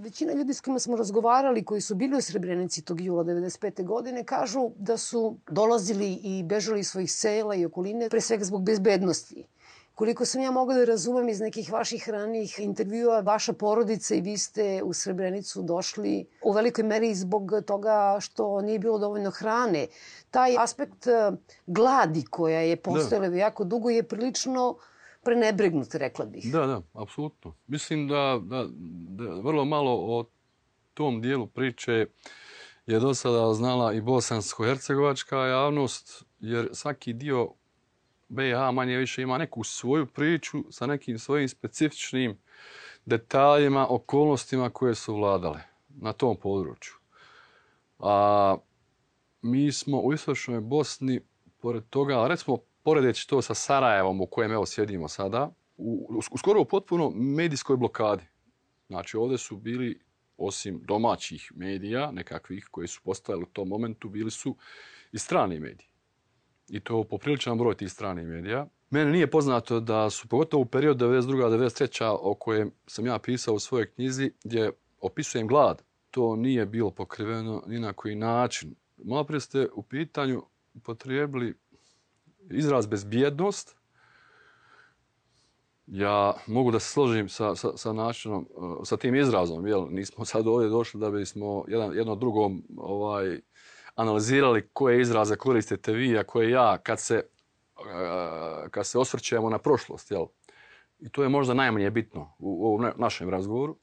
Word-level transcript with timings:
Većina 0.00 0.32
ljudi 0.32 0.54
s 0.54 0.60
kojima 0.60 0.78
smo 0.78 0.96
razgovarali 0.96 1.64
koji 1.64 1.80
su 1.80 1.94
bili 1.94 2.16
u 2.16 2.20
Srebrenici 2.20 2.82
tog 2.82 3.00
jula 3.00 3.24
95. 3.24 3.84
godine 3.84 4.24
kažu 4.24 4.70
da 4.76 4.96
su 4.96 5.36
dolazili 5.50 6.12
i 6.22 6.42
bežali 6.42 6.80
iz 6.80 6.88
svojih 6.88 7.12
sela 7.12 7.54
i 7.54 7.66
okoline 7.66 8.08
pre 8.08 8.20
svega 8.20 8.44
zbog 8.44 8.62
bezbednosti. 8.64 9.44
Koliko 9.94 10.24
sam 10.24 10.40
ja 10.42 10.50
mogla 10.50 10.74
da 10.74 10.84
razumem 10.84 11.28
iz 11.28 11.40
nekih 11.40 11.72
vaših 11.72 12.08
ranih 12.08 12.60
intervjua, 12.60 13.20
vaša 13.20 13.52
porodica 13.52 14.14
i 14.14 14.20
vi 14.20 14.38
ste 14.38 14.82
u 14.82 14.92
Srebrenicu 14.92 15.62
došli 15.62 16.26
u 16.42 16.52
velikoj 16.52 16.84
meri 16.84 17.14
zbog 17.14 17.52
toga 17.66 18.16
što 18.20 18.60
nije 18.60 18.78
bilo 18.78 18.98
dovoljno 18.98 19.30
hrane. 19.30 19.86
Taj 20.30 20.56
aspekt 20.58 21.06
eh, 21.06 21.32
gladi 21.66 22.24
koja 22.30 22.60
je 22.60 22.76
postojala 22.76 23.36
jako 23.36 23.64
dugo 23.64 23.90
je 23.90 24.02
prilično 24.02 24.76
prenebregnut, 25.22 25.94
rekla 25.94 26.24
bih. 26.26 26.52
Da, 26.52 26.66
da, 26.66 26.82
apsolutno. 26.92 27.54
Mislim 27.66 28.08
da, 28.08 28.40
da, 28.42 28.66
da 29.08 29.34
vrlo 29.34 29.64
malo 29.64 29.92
o 29.92 30.24
tom 30.94 31.20
dijelu 31.20 31.46
priče 31.46 32.06
je 32.86 33.00
do 33.00 33.14
sada 33.14 33.54
znala 33.54 33.92
i 33.92 34.00
bosansko-hercegovačka 34.00 35.36
javnost, 35.36 36.24
jer 36.40 36.68
svaki 36.72 37.12
dio 37.12 37.48
BiH 38.28 38.72
manje 38.72 38.96
više 38.96 39.22
ima 39.22 39.38
neku 39.38 39.64
svoju 39.64 40.06
priču 40.06 40.64
sa 40.70 40.86
nekim 40.86 41.18
svojim 41.18 41.48
specifičnim 41.48 42.38
detaljima, 43.06 43.86
okolnostima 43.90 44.70
koje 44.70 44.94
su 44.94 45.14
vladale 45.14 45.60
na 45.88 46.12
tom 46.12 46.36
području. 46.36 46.92
A 47.98 48.56
mi 49.42 49.72
smo 49.72 50.00
u 50.00 50.12
istočnoj 50.12 50.60
Bosni, 50.60 51.20
pored 51.60 51.82
toga, 51.90 52.28
recimo, 52.28 52.58
poredeći 52.82 53.28
to 53.28 53.42
sa 53.42 53.54
Sarajevom 53.54 54.20
u 54.20 54.26
kojem 54.26 54.52
evo 54.52 54.66
sjedimo 54.66 55.08
sada, 55.08 55.50
u, 55.76 56.18
u 56.32 56.38
skoro 56.38 56.60
u 56.60 56.64
potpuno 56.64 57.10
medijskoj 57.14 57.76
blokadi. 57.76 58.24
Znači, 58.86 59.16
ovdje 59.16 59.38
su 59.38 59.56
bili, 59.56 60.00
osim 60.36 60.80
domaćih 60.84 61.52
medija, 61.54 62.10
nekakvih 62.12 62.68
koji 62.70 62.88
su 62.88 63.00
postavili 63.04 63.42
u 63.42 63.52
tom 63.52 63.68
momentu, 63.68 64.08
bili 64.08 64.30
su 64.30 64.56
i 65.12 65.18
strani 65.18 65.60
mediji. 65.60 65.86
I 66.68 66.80
to 66.80 67.04
popriličan 67.04 67.58
broj 67.58 67.74
tih 67.74 67.92
stranih 67.92 68.26
medija. 68.26 68.66
Mene 68.90 69.10
nije 69.10 69.30
poznato 69.30 69.80
da 69.80 70.10
su, 70.10 70.28
pogotovo 70.28 70.62
u 70.62 70.66
period 70.66 70.96
92-93. 70.96 72.16
o 72.20 72.34
kojem 72.34 72.72
sam 72.86 73.06
ja 73.06 73.18
pisao 73.18 73.54
u 73.54 73.58
svojoj 73.58 73.90
knjizi, 73.90 74.32
gdje 74.44 74.70
opisujem 75.00 75.46
glad, 75.46 75.82
to 76.10 76.36
nije 76.36 76.66
bilo 76.66 76.90
pokriveno 76.90 77.62
ni 77.66 77.80
na 77.80 77.92
koji 77.92 78.14
način. 78.14 78.74
Malo 78.96 79.24
prije 79.24 79.40
ste 79.40 79.68
u 79.74 79.82
pitanju 79.82 80.42
potrijebili 80.82 81.54
izraz 82.50 82.86
bezbjednost, 82.86 83.76
ja 85.86 86.34
mogu 86.46 86.70
da 86.70 86.80
se 86.80 86.88
složim 86.88 87.28
sa, 87.28 87.56
sa, 87.56 87.76
sa 87.76 87.92
načinom, 87.92 88.48
e, 88.50 88.84
sa 88.84 88.96
tim 88.96 89.14
izrazom, 89.14 89.66
jel? 89.66 89.86
Nismo 89.90 90.24
sad 90.24 90.46
ovdje 90.46 90.68
došli 90.68 91.00
da 91.00 91.10
bismo 91.10 91.64
jedan, 91.68 91.94
jedno 91.94 92.16
drugom 92.16 92.62
ovaj, 92.76 93.40
analizirali 93.94 94.68
koje 94.72 95.00
izraze 95.00 95.36
koristite 95.36 95.92
vi, 95.92 96.18
a 96.18 96.24
koje 96.24 96.50
ja, 96.50 96.78
kad 96.78 97.00
se, 97.00 97.14
e, 97.14 98.70
kad 98.70 98.86
se 98.86 98.98
osvrćemo 98.98 99.50
na 99.50 99.58
prošlost, 99.58 100.10
jel? 100.10 100.26
I 100.98 101.08
to 101.08 101.22
je 101.22 101.28
možda 101.28 101.54
najmanje 101.54 101.90
bitno 101.90 102.34
u, 102.38 102.76
u 102.76 102.80
našem 102.96 103.30
razgovoru. 103.30 103.76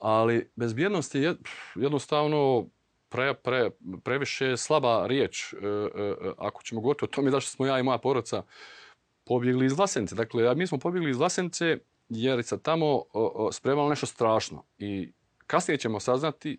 Ali 0.00 0.50
bezbjednost 0.56 1.14
je 1.14 1.36
jednostavno 1.74 2.66
pre, 3.14 3.34
pre, 3.34 3.70
previše 4.04 4.56
slaba 4.56 5.06
riječ. 5.06 5.52
E, 5.52 5.56
e, 5.56 5.60
e, 5.60 6.32
ako 6.38 6.62
ćemo 6.62 6.80
govoriti 6.80 7.04
o 7.04 7.08
tome 7.08 7.30
zašto 7.30 7.50
smo 7.50 7.66
ja 7.66 7.78
i 7.78 7.82
moja 7.82 7.98
poroca 7.98 8.42
pobjegli 9.24 9.66
iz 9.66 9.72
Vlasence. 9.72 10.14
Dakle, 10.14 10.54
mi 10.54 10.66
smo 10.66 10.78
pobjegli 10.78 11.10
iz 11.10 11.16
Vlasence 11.16 11.78
jer 12.08 12.44
se 12.44 12.62
tamo 12.62 13.02
spremalo 13.52 13.88
nešto 13.88 14.06
strašno. 14.06 14.64
I 14.78 15.12
kasnije 15.46 15.78
ćemo 15.78 16.00
saznati, 16.00 16.58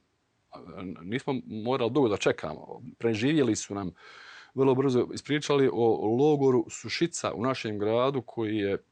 nismo 1.02 1.34
morali 1.46 1.91
dugo 1.91 2.09
da 2.09 2.18
čekamo, 2.18 2.81
preživjeli 2.97 3.56
su 3.56 3.75
nam 3.75 3.91
vrlo 4.53 4.75
brzo 4.75 5.08
ispričali 5.13 5.69
o 5.74 6.16
logoru 6.16 6.66
Sušica 6.69 7.34
u 7.34 7.44
našem 7.44 7.79
gradu 7.79 8.22
koji 8.22 8.58
je 8.58 8.84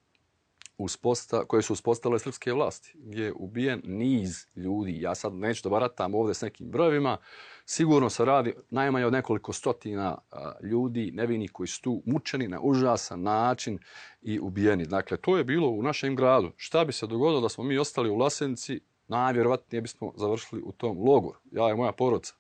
usposta, 0.78 1.46
koje 1.46 1.62
su 1.62 1.74
uspostavile 1.74 2.20
srpske 2.20 2.54
vlasti, 2.54 2.94
gdje 2.96 3.24
je 3.24 3.34
ubijen 3.36 3.82
niz 3.84 4.48
ljudi. 4.56 5.02
Ja 5.02 5.16
sad 5.16 5.34
neću 5.34 5.64
da 5.64 5.70
baratam 5.70 6.16
ovdje 6.16 6.34
s 6.34 6.42
nekim 6.42 6.72
brojevima, 6.72 7.18
sigurno 7.66 8.10
se 8.10 8.26
radi 8.26 8.54
najmanje 8.70 9.06
od 9.06 9.14
nekoliko 9.14 9.54
stotina 9.54 10.18
ljudi, 10.64 11.12
nevinih 11.14 11.52
koji 11.52 11.68
su 11.68 11.82
tu 11.82 12.04
mučeni 12.06 12.48
na 12.48 12.60
užasan 12.62 13.22
način 13.22 13.80
i 14.22 14.40
ubijeni. 14.40 14.86
Dakle, 14.86 15.18
to 15.18 15.38
je 15.38 15.44
bilo 15.44 15.70
u 15.70 15.84
našem 15.84 16.16
gradu. 16.16 16.52
Šta 16.56 16.86
bi 16.86 16.94
se 16.94 17.08
dogodilo 17.08 17.42
da 17.42 17.50
smo 17.50 17.64
mi 17.64 17.78
ostali 17.78 18.10
u 18.10 18.18
Lasenici, 18.18 18.82
najvjerovatnije 19.08 19.82
bismo 19.82 20.14
završili 20.16 20.62
u 20.66 20.72
tom 20.72 20.98
logoru. 20.98 21.40
Ja 21.52 21.70
i 21.70 21.76
moja 21.76 21.92
porodca. 21.92 22.34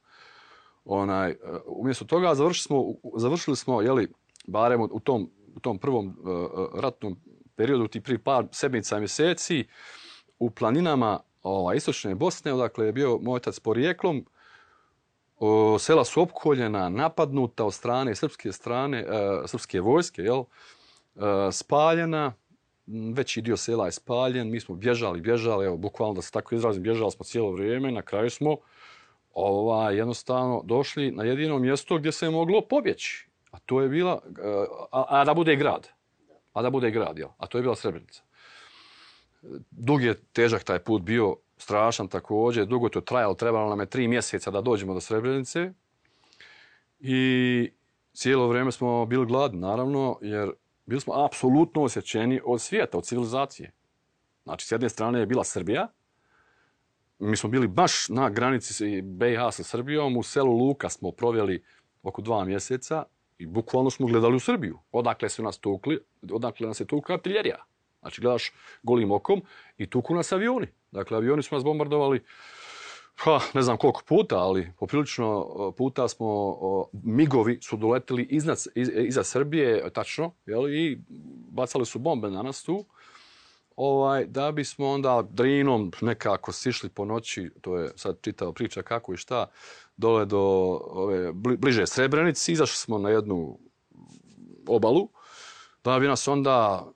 Onaj, 0.85 1.31
e, 1.31 1.37
umjesto 1.65 2.05
toga 2.05 2.35
završili 2.35 2.63
smo, 2.63 2.83
završili 3.17 3.55
smo 3.55 3.81
jeli, 3.81 4.07
barem 4.47 4.81
u 4.81 4.99
tom, 4.99 5.29
u 5.55 5.59
tom 5.59 5.79
prvom 5.79 6.07
uh, 6.07 6.81
ratnom 6.81 7.17
periodu, 7.55 7.87
ti 7.87 8.01
prvi 8.01 8.17
par 8.17 8.45
sedmica 8.51 8.99
mjeseci, 8.99 9.67
u 10.39 10.49
planinama 10.49 11.19
ova, 11.43 11.73
istočne 11.75 12.15
Bosne, 12.15 12.53
odakle 12.53 12.85
je 12.85 12.91
bio 12.91 13.17
moj 13.21 13.37
otac 13.37 13.59
porijeklom, 13.59 14.25
o, 15.39 15.79
sela 15.79 16.05
su 16.05 16.21
opkoljena, 16.21 16.89
napadnuta 16.89 17.65
od 17.65 17.73
strane 17.73 18.15
srpske 18.15 18.51
strane, 18.51 18.99
e, 18.99 19.47
srpske 19.47 19.81
vojske, 19.81 20.21
jel? 20.21 20.43
E, 20.43 21.51
spaljena, 21.51 22.33
veći 22.87 23.41
dio 23.41 23.57
sela 23.57 23.85
je 23.85 23.91
spaljen, 23.91 24.51
mi 24.51 24.59
smo 24.59 24.75
bježali, 24.75 25.21
bježali, 25.21 25.65
evo, 25.65 25.77
bukvalno 25.77 26.13
da 26.13 26.21
se 26.21 26.31
tako 26.31 26.55
izrazim, 26.55 26.83
bježali 26.83 27.11
smo 27.11 27.25
cijelo 27.25 27.51
vrijeme, 27.51 27.91
na 27.91 28.01
kraju 28.01 28.29
smo 28.29 28.57
ova, 29.33 29.91
jednostavno 29.91 30.61
došli 30.65 31.11
na 31.11 31.23
jedino 31.23 31.59
mjesto 31.59 31.97
gdje 31.97 32.11
se 32.11 32.25
je 32.25 32.29
moglo 32.29 32.61
pobjeći. 32.61 33.27
A 33.51 33.59
to 33.59 33.81
je 33.81 33.89
bila, 33.89 34.21
e, 34.43 34.65
a, 34.91 35.05
a 35.09 35.25
da 35.25 35.33
bude 35.33 35.55
grad. 35.55 35.89
A 36.53 36.61
da 36.61 36.69
bude 36.69 36.91
grad, 36.91 37.17
jel? 37.17 37.29
A 37.37 37.47
to 37.47 37.57
je 37.57 37.61
bila 37.61 37.75
Srebrenica. 37.75 38.23
Dug 39.71 40.03
je 40.03 40.13
težak 40.33 40.63
taj 40.63 40.79
put 40.79 41.01
bio, 41.01 41.35
strašan 41.57 42.07
također, 42.07 42.65
dugo 42.65 42.89
to 42.89 43.01
trajalo, 43.01 43.33
trebalo 43.33 43.69
nam 43.69 43.79
je 43.79 43.89
tri 43.89 44.07
mjeseca 44.07 44.51
da 44.51 44.61
dođemo 44.61 44.93
do 44.93 45.01
Srebrenice. 45.01 45.71
I 46.99 47.71
cijelo 48.13 48.47
vrijeme 48.47 48.71
smo 48.71 49.05
bili 49.05 49.25
gladni, 49.25 49.59
naravno, 49.59 50.19
jer 50.21 50.51
bili 50.85 51.01
smo 51.01 51.25
apsolutno 51.25 51.83
osjećeni 51.83 52.41
od 52.45 52.61
svijeta, 52.61 52.97
od 52.97 53.05
civilizacije. 53.05 53.71
Znači, 54.43 54.67
s 54.67 54.71
jedne 54.71 54.89
strane 54.89 55.19
je 55.19 55.25
bila 55.25 55.43
Srbija, 55.43 55.87
mi 57.19 57.37
smo 57.37 57.49
bili 57.49 57.67
baš 57.67 58.09
na 58.09 58.29
granici 58.29 59.01
BiH 59.01 59.39
sa 59.51 59.63
Srbijom, 59.63 60.17
u 60.17 60.23
selu 60.23 60.57
Luka 60.57 60.89
smo 60.89 61.11
proveli 61.11 61.63
oko 62.03 62.21
dva 62.21 62.45
mjeseca 62.45 63.03
i 63.37 63.45
bukvalno 63.45 63.89
smo 63.89 64.07
gledali 64.07 64.35
u 64.35 64.39
Srbiju. 64.39 64.79
Odakle 64.91 65.29
su 65.29 65.43
nas 65.43 65.57
tukli, 65.57 65.99
odakle 66.31 66.67
nas 66.67 66.79
je 66.79 66.85
tukla 66.85 67.15
artiljerija. 67.15 67.63
Znači, 68.01 68.21
gledaš 68.21 68.51
golim 68.83 69.11
okom 69.11 69.41
i 69.77 69.89
tuku 69.89 70.15
nas 70.15 70.31
avioni. 70.31 70.67
Dakle, 70.91 71.17
avioni 71.17 71.43
su 71.43 71.55
nas 71.55 71.63
bombardovali 71.63 72.23
ha, 73.15 73.39
ne 73.53 73.61
znam 73.61 73.77
koliko 73.77 74.01
puta, 74.07 74.37
ali 74.37 74.71
poprilično 74.79 75.47
e, 75.49 75.75
puta 75.77 76.07
smo, 76.07 76.57
migovi 76.93 77.59
su 77.61 77.77
doletili 77.77 78.23
iznad, 78.23 78.57
iz, 78.75 78.89
iza 78.95 79.23
Srbije, 79.23 79.89
tačno, 79.93 80.31
jel, 80.45 80.69
i 80.69 81.01
bacali 81.51 81.85
su 81.85 81.99
bombe 81.99 82.29
na 82.29 82.41
nas 82.41 82.63
tu. 82.63 82.85
Ovaj, 83.75 84.25
da 84.25 84.51
bismo 84.51 84.89
onda 84.89 85.23
drinom 85.29 85.91
nekako 86.01 86.51
sišli 86.51 86.89
po 86.89 87.05
noći, 87.05 87.51
to 87.61 87.77
je 87.77 87.91
sad 87.95 88.17
čitao 88.21 88.53
priča 88.53 88.81
kako 88.81 89.13
i 89.13 89.17
šta, 89.17 89.47
dole 89.97 90.25
do 90.25 90.39
ove, 90.83 91.31
bliže 91.33 91.87
Srebrenici, 91.87 92.51
izašli 92.51 92.77
smo 92.77 92.97
na 92.97 93.09
jednu 93.09 93.59
obalu, 94.67 95.09
da 95.83 95.99
bi 95.99 96.07
nas 96.07 96.27
onda 96.27 96.87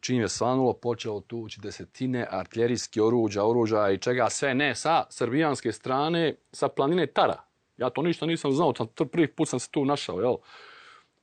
čim 0.00 0.20
je 0.20 0.28
svanulo, 0.28 0.72
počelo 0.72 1.20
tući 1.20 1.60
desetine 1.60 2.26
artiljerijskih 2.30 3.02
oruđa, 3.02 3.44
oruđa 3.44 3.90
i 3.90 3.98
čega 3.98 4.30
sve 4.30 4.54
ne 4.54 4.74
sa 4.74 5.04
srbijanske 5.10 5.72
strane, 5.72 6.36
sa 6.52 6.68
planine 6.68 7.06
Tara. 7.06 7.42
Ja 7.76 7.90
to 7.90 8.02
ništa 8.02 8.26
nisam 8.26 8.52
znao, 8.52 8.72
tam 8.72 8.86
prvi 9.12 9.26
put 9.26 9.48
sam 9.48 9.60
se 9.60 9.70
tu 9.70 9.84
našao, 9.84 10.20
jel? 10.20 10.36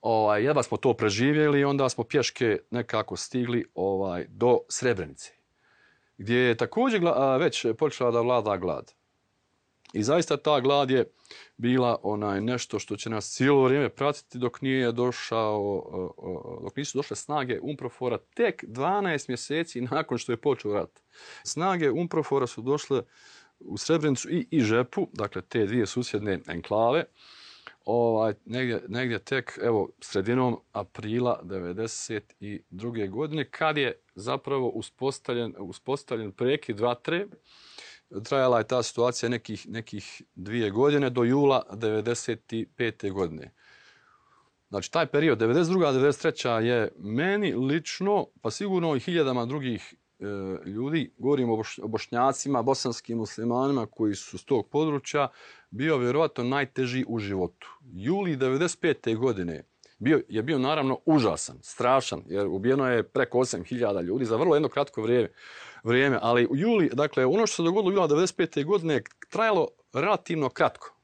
Ovaj, 0.01 0.44
jedva 0.44 0.63
smo 0.63 0.77
to 0.77 0.94
preživjeli 0.94 1.60
i 1.60 1.63
onda 1.63 1.89
smo 1.89 2.04
pješke 2.04 2.60
nekako 2.71 3.15
stigli 3.15 3.65
ovaj 3.75 4.25
do 4.30 4.60
Srebrenice, 4.69 5.31
gdje 6.18 6.38
je 6.38 6.57
također 6.57 7.01
već 7.39 7.65
počela 7.77 8.12
da 8.12 8.21
vlada 8.21 8.57
glad. 8.57 8.94
I 9.93 10.03
zaista 10.03 10.38
ta 10.38 10.59
glad 10.59 10.91
je 10.91 11.11
bila 11.57 11.99
onaj 12.03 12.41
nešto 12.41 12.79
što 12.79 12.97
će 12.97 13.09
nas 13.09 13.31
cijelo 13.31 13.63
vrijeme 13.63 13.89
pratiti 13.89 14.38
dok 14.38 14.61
nije 14.61 14.91
došao, 14.91 15.83
dok 16.63 16.75
nisu 16.75 16.97
došle 16.97 17.15
snage 17.15 17.59
Umprofora 17.61 18.17
tek 18.17 18.63
12 18.63 19.29
mjeseci 19.29 19.81
nakon 19.81 20.17
što 20.17 20.31
je 20.31 20.38
počeo 20.38 20.73
rat. 20.73 21.01
Snage 21.43 21.91
Umprofora 21.91 22.47
su 22.47 22.61
došle 22.61 23.01
u 23.59 23.77
Srebrenicu 23.77 24.29
i 24.29 24.47
i 24.51 24.61
Žepu, 24.61 25.07
dakle 25.13 25.41
te 25.41 25.65
dvije 25.65 25.85
susjedne 25.85 26.39
enklave, 26.47 27.05
ovaj, 27.85 28.33
negdje, 28.45 28.81
negdje 28.88 29.19
tek 29.19 29.59
evo, 29.63 29.89
sredinom 29.99 30.59
aprila 30.71 31.41
1992. 31.43 33.09
godine, 33.09 33.49
kad 33.49 33.77
je 33.77 33.99
zapravo 34.15 34.67
uspostavljen, 34.67 35.55
uspostavljen 35.59 36.31
prekid 36.31 36.79
vatre, 36.79 37.27
trajala 38.24 38.58
je 38.58 38.68
ta 38.68 38.84
situacija 38.84 39.30
nekih, 39.30 39.69
nekih 39.69 40.22
dvije 40.36 40.69
godine 40.69 41.10
do 41.10 41.24
jula 41.24 41.63
95. 41.72 43.12
godine. 43.12 43.54
Znači, 44.69 44.92
taj 44.92 45.06
period, 45.06 45.40
92. 45.40 45.94
93. 45.94 46.60
je 46.60 46.92
meni 46.98 47.56
lično, 47.56 48.28
pa 48.42 48.52
sigurno 48.52 48.96
i 48.96 49.00
hiljadama 49.00 49.46
drugih 49.46 49.94
e, 50.19 50.25
ljudi, 50.69 51.13
govorimo 51.18 51.62
o 51.81 51.88
bošnjacima, 51.88 52.62
bosanskim 52.62 53.18
muslimanima 53.18 53.86
koji 53.86 54.16
su 54.16 54.38
s 54.38 54.46
tog 54.46 54.69
područja, 54.69 55.28
bio 55.69 55.98
vjerovatno 55.98 56.44
najteži 56.44 57.06
u 57.08 57.19
životu. 57.19 57.68
Juli 57.94 58.38
95. 58.38 59.18
godine 59.18 59.63
bio, 60.02 60.22
je 60.30 60.44
bio 60.44 60.60
naravno 60.60 61.00
užasan, 61.06 61.58
strašan, 61.62 62.24
jer 62.28 62.48
ubijeno 62.48 62.88
je 62.88 63.04
preko 63.04 63.38
8000 63.38 64.04
ljudi 64.04 64.25
za 64.25 64.36
vrlo 64.36 64.56
jedno 64.56 64.69
kratko 64.69 65.02
vrijeme 65.02 65.30
vrijeme. 65.83 66.19
Ali 66.22 66.48
u 66.48 66.56
juli, 66.56 66.89
dakle, 66.94 67.25
ono 67.25 67.48
što 67.48 67.56
se 67.56 67.63
dogodilo 67.63 67.89
u 67.89 67.94
jula 67.94 68.07
95. 68.07 68.66
godine 68.66 68.94
je 68.94 69.04
trajalo 69.30 69.68
relativno 69.94 70.50
kratko. 70.50 70.95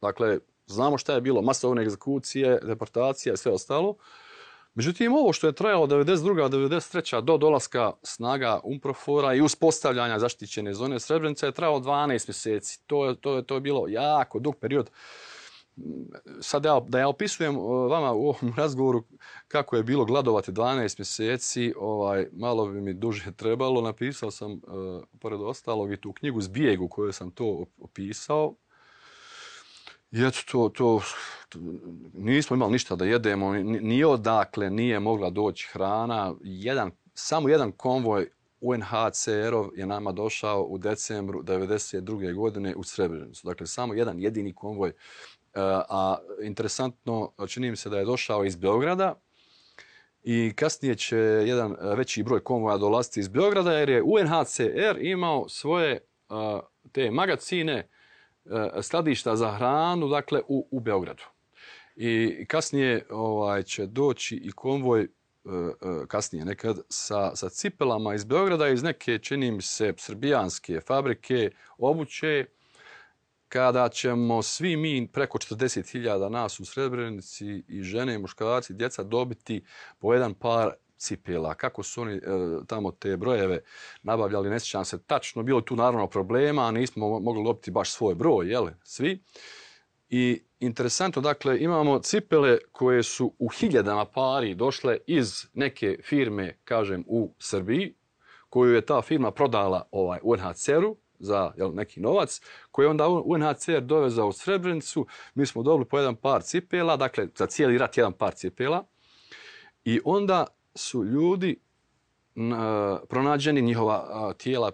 Dakle, 0.00 0.38
znamo 0.66 0.98
šta 0.98 1.14
je 1.14 1.20
bilo, 1.20 1.42
masovne 1.42 1.82
egzekucije, 1.82 2.60
deportacije 2.62 3.32
i 3.32 3.36
sve 3.36 3.52
ostalo. 3.52 3.96
Međutim, 4.74 5.14
ovo 5.14 5.32
što 5.32 5.46
je 5.46 5.52
trajalo 5.52 5.86
92. 5.86 6.48
93. 6.48 7.20
do 7.20 7.36
dolaska 7.36 7.92
snaga 8.02 8.60
Umprofora 8.64 9.34
i 9.34 9.40
uspostavljanja 9.40 10.18
zaštićene 10.18 10.74
zone 10.74 11.00
Srebrenica 11.00 11.46
je 11.46 11.52
trajalo 11.52 11.80
12 11.80 12.28
mjeseci. 12.28 12.80
To 12.86 13.06
je, 13.06 13.20
to 13.20 13.36
je, 13.36 13.42
to 13.42 13.54
je 13.54 13.60
bilo 13.60 13.88
jako 13.88 14.38
dug 14.38 14.56
period. 14.56 14.90
Sad 16.40 16.64
ja, 16.64 16.80
da 16.88 16.98
ja 16.98 17.08
opisujem 17.08 17.56
vama 17.90 18.12
u 18.12 18.28
ovom 18.28 18.52
razgovoru 18.56 19.04
kako 19.48 19.76
je 19.76 19.82
bilo 19.82 20.04
gladovati 20.04 20.52
12 20.52 20.98
mjeseci, 20.98 21.74
ovaj, 21.76 22.26
malo 22.32 22.66
bi 22.66 22.80
mi 22.80 22.94
duže 22.94 23.32
trebalo. 23.36 23.80
Napisao 23.80 24.30
sam, 24.30 24.52
uh, 24.52 24.60
pored 25.20 25.40
ostalog, 25.40 25.92
i 25.92 26.00
tu 26.00 26.12
knjigu 26.12 26.40
Zbijegu 26.40 26.88
koju 26.88 27.12
sam 27.12 27.30
to 27.30 27.64
opisao. 27.80 28.54
I 30.10 30.24
eto, 30.24 30.38
to, 30.50 30.68
to, 30.68 31.00
to, 31.48 31.58
nismo 32.12 32.56
imali 32.56 32.72
ništa 32.72 32.96
da 32.96 33.04
jedemo, 33.04 33.52
nije 33.62 34.06
odakle, 34.06 34.70
nije 34.70 35.00
mogla 35.00 35.30
doći 35.30 35.68
hrana. 35.72 36.34
Jedan, 36.42 36.90
samo 37.14 37.48
jedan 37.48 37.72
konvoj 37.72 38.28
UNHCR-ov 38.60 39.68
je 39.76 39.86
nama 39.86 40.12
došao 40.12 40.62
u 40.62 40.78
decembru 40.78 41.42
1992. 41.42 42.34
godine 42.34 42.74
u 42.76 42.84
Srebrenicu. 42.84 43.46
Dakle, 43.46 43.66
samo 43.66 43.94
jedan 43.94 44.20
jedini 44.20 44.54
konvoj. 44.54 44.92
E, 45.54 45.60
a 45.88 46.18
interesantno, 46.42 47.32
čini 47.48 47.70
mi 47.70 47.76
se 47.76 47.88
da 47.90 47.98
je 47.98 48.04
došao 48.04 48.44
iz 48.44 48.56
Beograda 48.56 49.14
i 50.22 50.52
kasnije 50.56 50.94
će 50.94 51.16
jedan 51.16 51.72
e, 51.72 51.76
veći 51.96 52.22
broj 52.22 52.40
konvoja 52.40 52.78
dolaziti 52.78 53.20
iz 53.20 53.28
Beograda 53.28 53.72
jer 53.72 53.88
je 53.88 54.02
UNHCR 54.02 54.98
imao 55.00 55.48
svoje 55.48 55.92
e, 55.92 56.00
te 56.92 57.10
magacine 57.10 57.88
skladišta 58.82 59.36
za 59.36 59.50
hranu 59.50 60.08
dakle 60.08 60.42
u, 60.48 60.68
u 60.70 60.80
Beogradu. 60.80 61.22
I 61.96 62.44
kasnije 62.46 63.06
ovaj 63.10 63.62
će 63.62 63.86
doći 63.86 64.36
i 64.36 64.52
konvoj 64.52 65.08
kasnije 66.08 66.44
nekad 66.44 66.78
sa, 66.88 67.36
sa 67.36 67.48
cipelama 67.48 68.14
iz 68.14 68.24
Beograda 68.24 68.68
iz 68.68 68.82
neke, 68.82 69.18
čini 69.18 69.50
mi 69.50 69.62
se, 69.62 69.94
srbijanske 69.96 70.80
fabrike 70.80 71.50
obuće, 71.78 72.46
kada 73.48 73.88
ćemo 73.88 74.42
svi 74.42 74.76
mi 74.76 75.08
preko 75.12 75.38
40.000 75.38 76.28
nas 76.28 76.60
u 76.60 76.64
Srebrenici 76.64 77.64
i 77.68 77.82
žene 77.82 78.14
i 78.14 78.18
muškarci, 78.18 78.74
djeca 78.74 79.02
dobiti 79.02 79.64
po 79.98 80.14
jedan 80.14 80.34
par 80.34 80.72
cipela, 80.96 81.54
kako 81.54 81.82
su 81.82 82.00
oni 82.02 82.14
e, 82.14 82.20
tamo 82.66 82.90
te 82.90 83.16
brojeve 83.16 83.60
nabavljali, 84.02 84.50
ne 84.50 84.60
sjećam 84.60 84.84
se 84.84 85.02
tačno, 85.02 85.42
bilo 85.42 85.60
tu 85.60 85.76
naravno 85.76 86.06
problema, 86.06 86.66
a 86.66 86.70
nismo 86.70 87.20
mogli 87.20 87.44
dobiti 87.44 87.70
baš 87.70 87.92
svoj 87.92 88.14
broj, 88.14 88.50
jele, 88.50 88.74
svi. 88.84 89.22
I 90.08 90.42
interesantno, 90.60 91.22
dakle, 91.22 91.58
imamo 91.60 91.98
cipele 91.98 92.58
koje 92.72 93.02
su 93.02 93.34
u 93.38 93.48
hiljadama 93.48 94.04
pari 94.04 94.54
došle 94.54 94.98
iz 95.06 95.46
neke 95.54 95.98
firme, 96.02 96.58
kažem, 96.64 97.04
u 97.06 97.34
Srbiji, 97.38 97.94
koju 98.48 98.74
je 98.74 98.86
ta 98.86 99.02
firma 99.02 99.30
prodala 99.30 99.88
ovaj 99.90 100.18
UNHCR-u 100.22 100.96
za 101.18 101.52
jel, 101.56 101.74
neki 101.74 102.00
novac, 102.00 102.40
koji 102.70 102.86
je 102.86 102.90
onda 102.90 103.08
UNHCR 103.08 103.80
dovezao 103.80 104.28
u 104.28 104.32
Srebrenicu. 104.32 105.06
Mi 105.34 105.46
smo 105.46 105.62
dobili 105.62 105.84
po 105.84 105.98
jedan 105.98 106.16
par 106.16 106.42
cipela, 106.42 106.96
dakle, 106.96 107.28
za 107.36 107.46
cijeli 107.46 107.78
rat 107.78 107.96
jedan 107.96 108.12
par 108.12 108.34
cipela. 108.34 108.84
I 109.84 110.00
onda 110.04 110.46
su 110.74 111.04
ljudi 111.04 111.60
pronađeni 113.08 113.62
njihova 113.62 114.32
tijela 114.38 114.72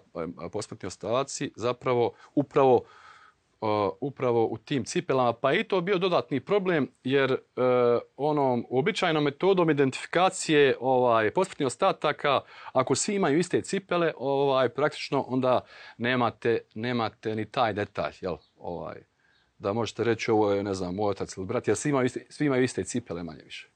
posmrtni 0.51 0.87
ostaci 0.87 1.51
zapravo 1.55 2.13
upravo 2.35 2.83
upravo 4.01 4.45
u 4.45 4.57
tim 4.57 4.83
cipelama 4.83 5.33
pa 5.33 5.53
i 5.53 5.63
to 5.63 5.81
bio 5.81 5.97
dodatni 5.97 6.39
problem 6.39 6.91
jer 7.03 7.31
e, 7.31 7.37
onom 8.17 8.65
uobičajenom 8.69 9.23
metodom 9.23 9.69
identifikacije 9.69 10.77
ovaj 10.79 11.31
posmrtnih 11.31 11.67
ostataka 11.67 12.41
ako 12.73 12.95
svi 12.95 13.15
imaju 13.15 13.39
iste 13.39 13.61
cipele 13.61 14.13
ovaj 14.17 14.69
praktično 14.69 15.25
onda 15.27 15.61
nemate 15.97 16.59
nemate 16.75 17.35
ni 17.35 17.51
taj 17.51 17.73
detalj 17.73 18.13
jel? 18.21 18.37
Ovaj 18.57 19.03
da 19.57 19.73
možete 19.73 20.03
reći 20.03 20.31
ovo 20.31 20.51
je 20.51 20.63
ne 20.63 20.73
znam 20.73 20.95
moj 20.95 21.11
otac 21.11 21.37
ili 21.37 21.45
brat 21.45 21.67
jer 21.67 21.77
svi 21.77 21.89
imaju 21.89 22.05
iste, 22.05 22.25
svi 22.29 22.45
imaju 22.45 22.63
iste 22.63 22.83
cipele 22.83 23.23
manje 23.23 23.43
više 23.43 23.74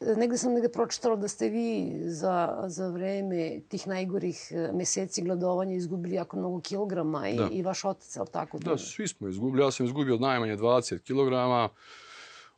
Negde 0.00 0.38
sam 0.38 0.52
negde 0.52 0.68
pročitala 0.68 1.16
da 1.16 1.28
ste 1.28 1.48
vi 1.48 1.92
za, 2.04 2.64
za 2.66 2.88
vreme 2.88 3.60
tih 3.68 3.86
najgorih 3.86 4.48
e, 4.50 4.70
meseci 4.72 5.22
gladovanja 5.22 5.74
izgubili 5.74 6.14
jako 6.14 6.36
mnogo 6.36 6.60
kilograma 6.60 7.28
i, 7.28 7.36
da. 7.36 7.48
i 7.52 7.62
vaš 7.62 7.84
otac, 7.84 8.16
ali 8.16 8.28
tako? 8.32 8.58
Da, 8.58 8.78
svi 8.78 9.08
smo 9.08 9.28
izgubili. 9.28 9.64
Ja 9.64 9.70
sam 9.70 9.86
izgubio 9.86 10.14
od 10.14 10.20
najmanje 10.20 10.56
20 10.56 10.98
kilograma. 10.98 11.68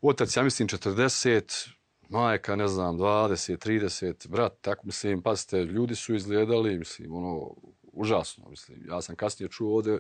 Otac, 0.03 0.37
ja 0.37 0.43
mislim, 0.43 0.69
40, 0.69 1.71
majka, 2.09 2.57
ne 2.57 2.69
znam, 2.69 2.99
20, 2.99 3.69
30, 3.69 4.29
brat, 4.29 4.53
tako 4.61 4.87
mislim, 4.87 5.23
pazite, 5.23 5.65
ljudi 5.65 5.95
su 5.95 6.15
izgledali, 6.15 6.79
mislim, 6.79 7.15
ono, 7.15 7.55
užasno, 8.01 8.49
mislim. 8.49 8.85
Ja 8.89 9.03
sam 9.03 9.17
kasnije 9.17 9.49
čuo 9.49 9.77
ovde 9.77 9.99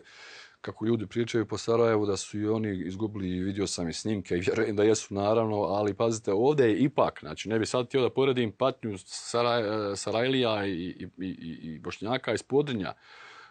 kako 0.61 0.87
ljudi 0.87 1.06
pričaju 1.06 1.47
po 1.47 1.58
Sarajevu 1.58 2.06
da 2.06 2.17
su 2.17 2.41
i 2.41 2.49
oni 2.49 2.82
izgubili 2.87 3.29
i 3.29 3.41
vidio 3.41 3.67
sam 3.67 3.88
i 3.88 3.93
snimke 3.93 4.37
i 4.37 4.41
vjerujem 4.41 4.76
da 4.76 4.82
jesu 4.82 5.14
naravno, 5.14 5.56
ali 5.56 5.94
pazite, 5.94 6.32
ovdje 6.32 6.67
je 6.67 6.79
ipak, 6.79 7.19
znači 7.20 7.49
ne 7.49 7.58
bi 7.58 7.67
sad 7.67 7.87
htio 7.87 8.02
da 8.02 8.11
poredim 8.11 8.52
patnju 8.52 8.99
Saraj, 8.99 9.92
e, 9.92 9.97
Sarajlija 9.97 10.66
i, 10.66 10.73
i, 10.73 11.09
i, 11.19 11.59
i 11.62 11.78
Bošnjaka 11.78 12.35
iz 12.35 12.42
Podrinja, 12.42 12.92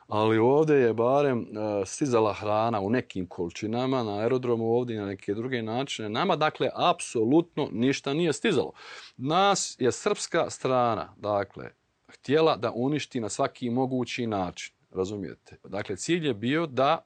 ali 0.07 0.37
ovdje 0.37 0.75
je 0.75 0.93
barem 0.93 1.39
uh, 1.39 1.47
stizala 1.85 2.33
hrana 2.33 2.79
u 2.79 2.89
nekim 2.89 3.27
količinama 3.27 4.03
na 4.03 4.19
aerodromu 4.19 4.65
ovdje 4.65 4.95
i 4.95 4.99
na 4.99 5.05
neke 5.05 5.33
druge 5.33 5.61
načine. 5.61 6.09
Nama, 6.09 6.35
dakle, 6.35 6.69
apsolutno 6.75 7.69
ništa 7.71 8.13
nije 8.13 8.33
stizalo. 8.33 8.71
Nas 9.17 9.75
je 9.79 9.91
srpska 9.91 10.49
strana, 10.49 11.13
dakle, 11.17 11.69
htjela 12.09 12.57
da 12.57 12.71
uništi 12.75 13.19
na 13.19 13.29
svaki 13.29 13.69
mogući 13.69 14.27
način. 14.27 14.75
Razumijete? 14.91 15.57
Dakle, 15.63 15.97
cilj 15.97 16.27
je 16.27 16.33
bio 16.33 16.65
da 16.65 17.05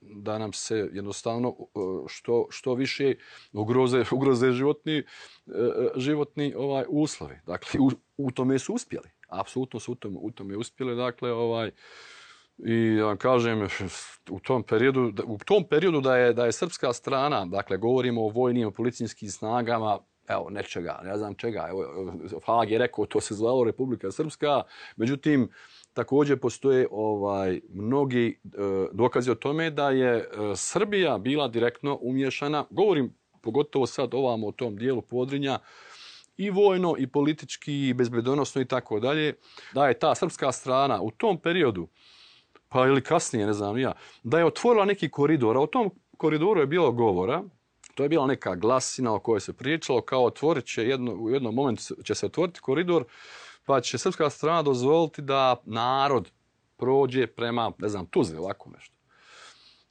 da 0.00 0.38
nam 0.38 0.52
se 0.52 0.90
jednostavno 0.92 1.48
e, 1.58 1.62
što 2.08 2.46
što 2.50 2.74
više 2.74 3.14
ugroze 3.52 4.04
ugroze 4.16 4.52
životni 4.52 4.98
e, 4.98 5.02
životni 5.96 6.54
ovaj 6.56 6.84
uslovi. 6.88 7.34
Dakle 7.46 7.80
u, 7.80 7.90
u 8.16 8.30
tome 8.30 8.58
su 8.58 8.74
uspjeli. 8.74 9.08
Apsolutno 9.28 9.80
su 9.80 9.92
u 9.92 9.94
tome 9.94 10.16
u 10.20 10.30
tome 10.30 10.56
uspjeli. 10.56 10.96
Dakle, 10.96 11.32
ovaj 11.32 11.70
i 12.58 12.96
ja 12.98 13.04
vam 13.04 13.16
kažem 13.16 13.68
u 14.30 14.40
tom 14.40 14.62
periodu 14.62 15.12
u 15.26 15.38
tom 15.38 15.64
periodu 15.64 16.00
da 16.00 16.16
je 16.16 16.32
da 16.32 16.46
je 16.46 16.52
srpska 16.52 16.92
strana, 16.92 17.44
dakle 17.44 17.76
govorimo 17.76 18.24
o 18.24 18.28
vojnim 18.28 18.72
policijskim 18.72 19.30
snagama, 19.30 19.98
evo 20.30 20.50
nečega, 20.50 21.00
ne 21.04 21.16
znam 21.16 21.34
čega, 21.34 21.66
evo 21.70 21.84
Fag 22.46 22.70
je 22.70 22.78
rekao 22.78 23.06
to 23.06 23.20
se 23.20 23.34
zvalo 23.34 23.64
Republika 23.64 24.10
Srpska, 24.10 24.62
međutim 24.96 25.48
također 25.92 26.40
postoje 26.40 26.88
ovaj 26.90 27.60
mnogi 27.68 28.40
e, 28.44 28.58
dokazi 28.92 29.30
o 29.30 29.34
tome 29.34 29.70
da 29.70 29.90
je 29.90 30.16
e, 30.16 30.26
Srbija 30.56 31.18
bila 31.18 31.48
direktno 31.48 31.98
umješana. 32.00 32.64
Govorim 32.70 33.14
pogotovo 33.40 33.86
sad 33.86 34.14
ovamo 34.14 34.46
o 34.46 34.52
tom 34.52 34.76
dijelu 34.76 35.02
Podrinja 35.02 35.58
i 36.36 36.50
vojno 36.50 36.94
i 36.98 37.06
politički 37.06 37.88
i 37.88 37.94
bezbedonosno 37.94 38.62
i 38.62 38.64
tako 38.64 39.00
dalje. 39.00 39.34
Da 39.74 39.88
je 39.88 39.98
ta 39.98 40.14
srpska 40.14 40.52
strana 40.52 41.02
u 41.02 41.10
tom 41.10 41.38
periodu 41.38 41.88
pa 42.68 42.86
ili 42.86 43.02
kasnije, 43.02 43.46
ne 43.46 43.52
znam 43.52 43.78
ja, 43.78 43.92
da 44.22 44.38
je 44.38 44.44
otvorila 44.44 44.84
neki 44.84 45.08
koridor, 45.08 45.56
a 45.56 45.60
o 45.60 45.66
tom 45.66 45.90
koridoru 46.16 46.60
je 46.60 46.66
bilo 46.66 46.92
govora, 46.92 47.42
to 48.00 48.04
je 48.04 48.08
bila 48.08 48.26
neka 48.26 48.54
glasina 48.54 49.14
o 49.14 49.18
kojoj 49.18 49.40
se 49.40 49.52
pričalo, 49.52 50.00
kao 50.00 50.24
otvorit 50.24 50.64
će 50.64 50.84
jedno, 50.84 51.14
u 51.14 51.30
jednom 51.30 51.54
momentu 51.54 51.94
će 52.04 52.14
se 52.14 52.26
otvoriti 52.26 52.60
koridor, 52.60 53.04
pa 53.64 53.80
će 53.80 53.98
srpska 53.98 54.30
strana 54.30 54.62
dozvoliti 54.62 55.22
da 55.22 55.56
narod 55.64 56.30
prođe 56.76 57.26
prema, 57.26 57.72
ne 57.78 57.88
znam, 57.88 58.06
Tuzli, 58.06 58.38
ovako 58.38 58.70
nešto. 58.70 58.94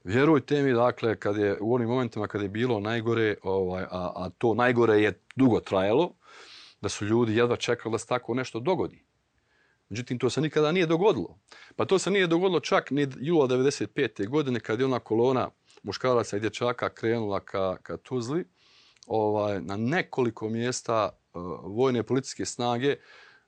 Vjerujte 0.04 0.62
mi, 0.62 0.74
dakle, 0.74 1.16
kad 1.16 1.38
je 1.38 1.58
u 1.62 1.74
onim 1.74 1.90
momentima 1.90 2.28
kad 2.28 2.42
je 2.42 2.50
bilo 2.50 2.80
najgore, 2.80 3.36
ovaj, 3.44 3.84
a, 3.84 4.12
a 4.16 4.30
to 4.38 4.54
najgore 4.54 5.02
je 5.02 5.20
dugo 5.36 5.60
trajalo, 5.60 6.14
da 6.82 6.90
su 6.90 7.06
ljudi 7.06 7.36
jedva 7.36 7.56
čekali 7.56 7.92
da 7.92 7.98
se 7.98 8.08
tako 8.08 8.34
nešto 8.34 8.60
dogodi. 8.60 9.04
Međutim, 9.90 10.20
to 10.20 10.30
se 10.30 10.42
nikada 10.42 10.72
nije 10.72 10.86
dogodilo. 10.86 11.40
Pa 11.76 11.86
to 11.86 12.00
se 12.00 12.12
nije 12.12 12.28
dogodilo 12.28 12.60
čak 12.60 12.92
ni 12.92 13.08
jula 13.20 13.48
95. 13.48 14.28
godine 14.28 14.60
kad 14.60 14.80
je 14.80 14.86
ona 14.86 15.00
kolona 15.00 15.50
muškaraca 15.84 16.38
i 16.38 16.40
dječaka 16.40 16.90
krenula 16.90 17.40
ka, 17.40 17.78
ka 17.78 17.98
Tuzli. 17.98 18.46
Ovaj, 19.08 19.62
na 19.62 19.78
nekoliko 19.78 20.50
mjesta 20.50 21.10
uh, 21.34 21.42
vojne 21.64 22.04
policijske 22.04 22.46
snage 22.46 22.96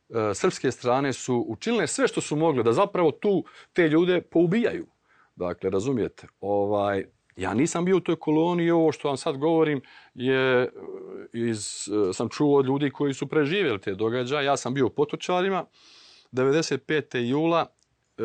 uh, 0.10 0.16
srpske 0.34 0.72
strane 0.72 1.14
su 1.14 1.46
učinile 1.48 1.88
sve 1.88 2.08
što 2.08 2.22
su 2.22 2.36
mogle 2.36 2.64
da 2.64 2.74
zapravo 2.74 3.12
tu 3.12 3.44
te 3.74 3.88
ljude 3.88 4.22
poubijaju. 4.22 4.88
Dakle, 5.36 5.70
razumijete, 5.70 6.28
ovaj, 6.40 7.06
ja 7.36 7.54
nisam 7.54 7.86
bio 7.86 7.98
u 7.98 8.00
toj 8.00 8.16
koloniji 8.16 8.68
i 8.68 8.72
ovo 8.72 8.92
što 8.92 9.08
vam 9.08 9.18
sad 9.18 9.38
govorim 9.38 9.82
je 10.14 10.64
e, 10.64 10.70
iz, 11.34 11.90
sam 12.14 12.30
čuo 12.30 12.60
od 12.60 12.66
ljudi 12.66 12.90
koji 12.90 13.14
su 13.14 13.28
preživjeli 13.28 13.82
te 13.82 13.96
događaje. 13.96 14.46
Ja 14.46 14.58
sam 14.58 14.74
bio 14.74 14.86
u 14.86 14.90
Potočarima, 14.90 15.66
95. 16.32 17.18
jula 17.18 17.66
e, 18.18 18.24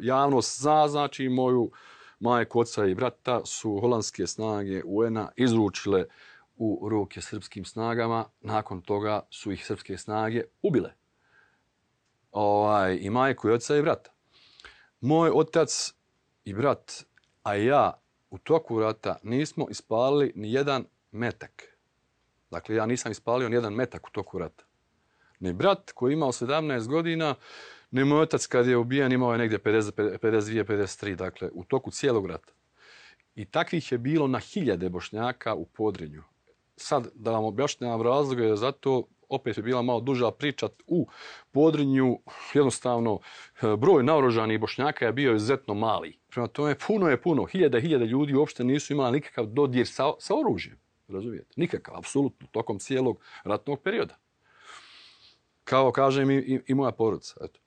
javnost 0.00 0.60
zna, 0.60 0.88
znači 0.88 1.28
moju 1.28 1.70
majku, 2.20 2.60
oca 2.60 2.86
i 2.86 2.94
brata 2.94 3.40
su 3.44 3.78
holandske 3.80 4.26
snage 4.26 4.82
UN-a 4.84 5.28
izručile 5.36 6.04
u 6.56 6.88
ruke 6.88 7.20
srpskim 7.20 7.64
snagama. 7.64 8.24
Nakon 8.40 8.82
toga 8.82 9.20
su 9.30 9.52
ih 9.52 9.66
srpske 9.66 9.98
snage 9.98 10.44
ubile. 10.62 10.92
Ovaj, 12.32 12.98
I 13.00 13.10
majku, 13.10 13.48
i 13.48 13.52
oca 13.52 13.76
i 13.76 13.82
brata. 13.82 14.10
Moj 15.00 15.30
otac 15.34 15.94
i 16.44 16.54
brat, 16.54 17.04
a 17.42 17.54
ja 17.54 18.00
u 18.30 18.38
toku 18.38 18.80
rata 18.80 19.16
nismo 19.22 19.66
ispalili 19.70 20.32
ni 20.36 20.52
jedan 20.52 20.84
metak. 21.12 21.78
Dakle, 22.50 22.74
ja 22.74 22.86
nisam 22.86 23.12
ispalio 23.12 23.48
ni 23.48 23.54
jedan 23.54 23.74
metak 23.74 24.06
u 24.06 24.10
toku 24.10 24.38
rata. 24.38 24.64
Ni 25.38 25.52
brat 25.52 25.92
koji 25.92 26.12
je 26.12 26.14
imao 26.14 26.32
17 26.32 26.86
godina, 26.86 27.34
ni 27.90 28.04
moj 28.04 28.22
otac 28.22 28.46
kad 28.46 28.66
je 28.66 28.76
ubijan 28.76 29.12
imao 29.12 29.32
je 29.32 29.38
negdje 29.38 29.58
50, 29.58 30.18
52-53, 30.18 31.14
dakle, 31.14 31.50
u 31.52 31.64
toku 31.64 31.90
cijelog 31.90 32.26
rata. 32.26 32.52
I 33.34 33.44
takvih 33.44 33.92
je 33.92 33.98
bilo 33.98 34.26
na 34.26 34.38
hiljade 34.38 34.88
bošnjaka 34.88 35.54
u 35.54 35.66
podrinju. 35.66 36.22
Sad, 36.76 37.08
da 37.14 37.30
vam 37.30 37.44
objašnjam 37.44 38.00
je 38.38 38.56
zato 38.56 39.02
opet 39.28 39.56
je 39.56 39.62
bila 39.62 39.82
malo 39.82 40.00
duža 40.00 40.30
priča 40.30 40.68
u 40.86 41.06
podrinju, 41.50 42.18
jednostavno, 42.54 43.18
broj 43.78 44.02
naoružanih 44.02 44.60
bošnjaka 44.60 45.06
je 45.06 45.12
bio 45.12 45.34
izuzetno 45.34 45.74
mali. 45.74 46.18
Prema 46.28 46.46
tome, 46.46 46.74
puno 46.86 47.08
je 47.08 47.22
puno, 47.22 47.44
hiljada, 47.44 47.80
hiljada 47.80 48.04
ljudi 48.04 48.34
uopšte 48.34 48.64
nisu 48.64 48.92
imali 48.92 49.12
nikakav 49.12 49.46
dodir 49.46 49.86
sa, 49.86 50.12
sa 50.18 50.34
oružjem. 50.34 50.78
Razumijete? 51.08 51.54
Nikakav, 51.56 51.96
apsolutno, 51.96 52.46
tokom 52.52 52.78
cijelog 52.78 53.20
ratnog 53.44 53.82
perioda 53.82 54.16
kao 55.70 55.92
kažem 55.92 56.30
i, 56.30 56.36
i, 56.36 56.60
i 56.66 56.74
moja 56.74 56.92
porodica. 56.92 57.34
Eto. 57.44 57.60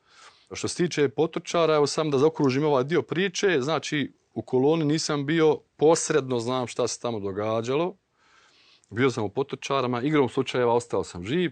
Što 0.56 0.68
se 0.68 0.76
tiče 0.76 1.10
potočara, 1.10 1.76
evo 1.76 1.88
sam 1.88 2.12
da 2.12 2.18
zaokružim 2.18 2.66
ovaj 2.66 2.84
dio 2.84 3.02
priče, 3.02 3.62
znači 3.62 4.14
u 4.34 4.42
koloni 4.42 4.86
nisam 4.86 5.26
bio 5.26 5.58
posredno, 5.78 6.40
znam 6.40 6.68
šta 6.68 6.88
se 6.88 7.00
tamo 7.00 7.20
događalo. 7.20 7.96
Bio 8.90 9.12
sam 9.12 9.24
u 9.24 9.30
potočarama, 9.30 10.02
igrom 10.02 10.30
slučajeva 10.30 10.74
ostao 10.74 11.04
sam 11.04 11.26
živ. 11.26 11.52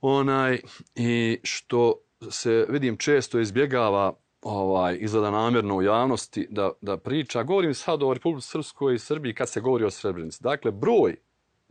Onaj, 0.00 0.60
I 0.94 1.38
što 1.42 1.94
se 2.30 2.66
vidim 2.68 2.96
često 2.96 3.40
izbjegava 3.40 4.12
ovaj 4.42 4.98
izgleda 5.00 5.30
namjerno 5.30 5.76
u 5.76 5.82
javnosti 5.82 6.46
da, 6.50 6.70
da 6.80 6.96
priča. 6.96 7.42
Govorim 7.42 7.74
sad 7.74 8.02
o 8.02 8.14
Republike 8.14 8.46
Srpskoj 8.46 8.94
i 8.94 8.98
Srbiji 8.98 9.34
kad 9.34 9.48
se 9.48 9.60
govori 9.60 9.84
o 9.84 9.90
Srebrenici. 9.90 10.42
Dakle, 10.42 10.70
broj 10.70 11.16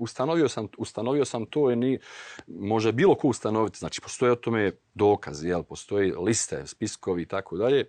ustanovio 0.01 0.50
sam, 0.50 0.67
ustanovio 0.77 1.25
sam 1.25 1.46
to 1.46 1.72
i 1.72 1.75
ni, 1.75 2.00
može 2.48 2.91
bilo 2.91 3.15
ko 3.15 3.27
ustanoviti, 3.27 3.79
znači 3.79 4.01
postoje 4.01 4.31
o 4.31 4.36
tome 4.36 4.72
dokaz, 4.93 5.43
jel, 5.43 5.63
postoje 5.63 6.17
liste, 6.17 6.67
spiskovi 6.67 7.22
i 7.22 7.25
tako 7.25 7.58
dalje. 7.58 7.79
E, 7.79 7.88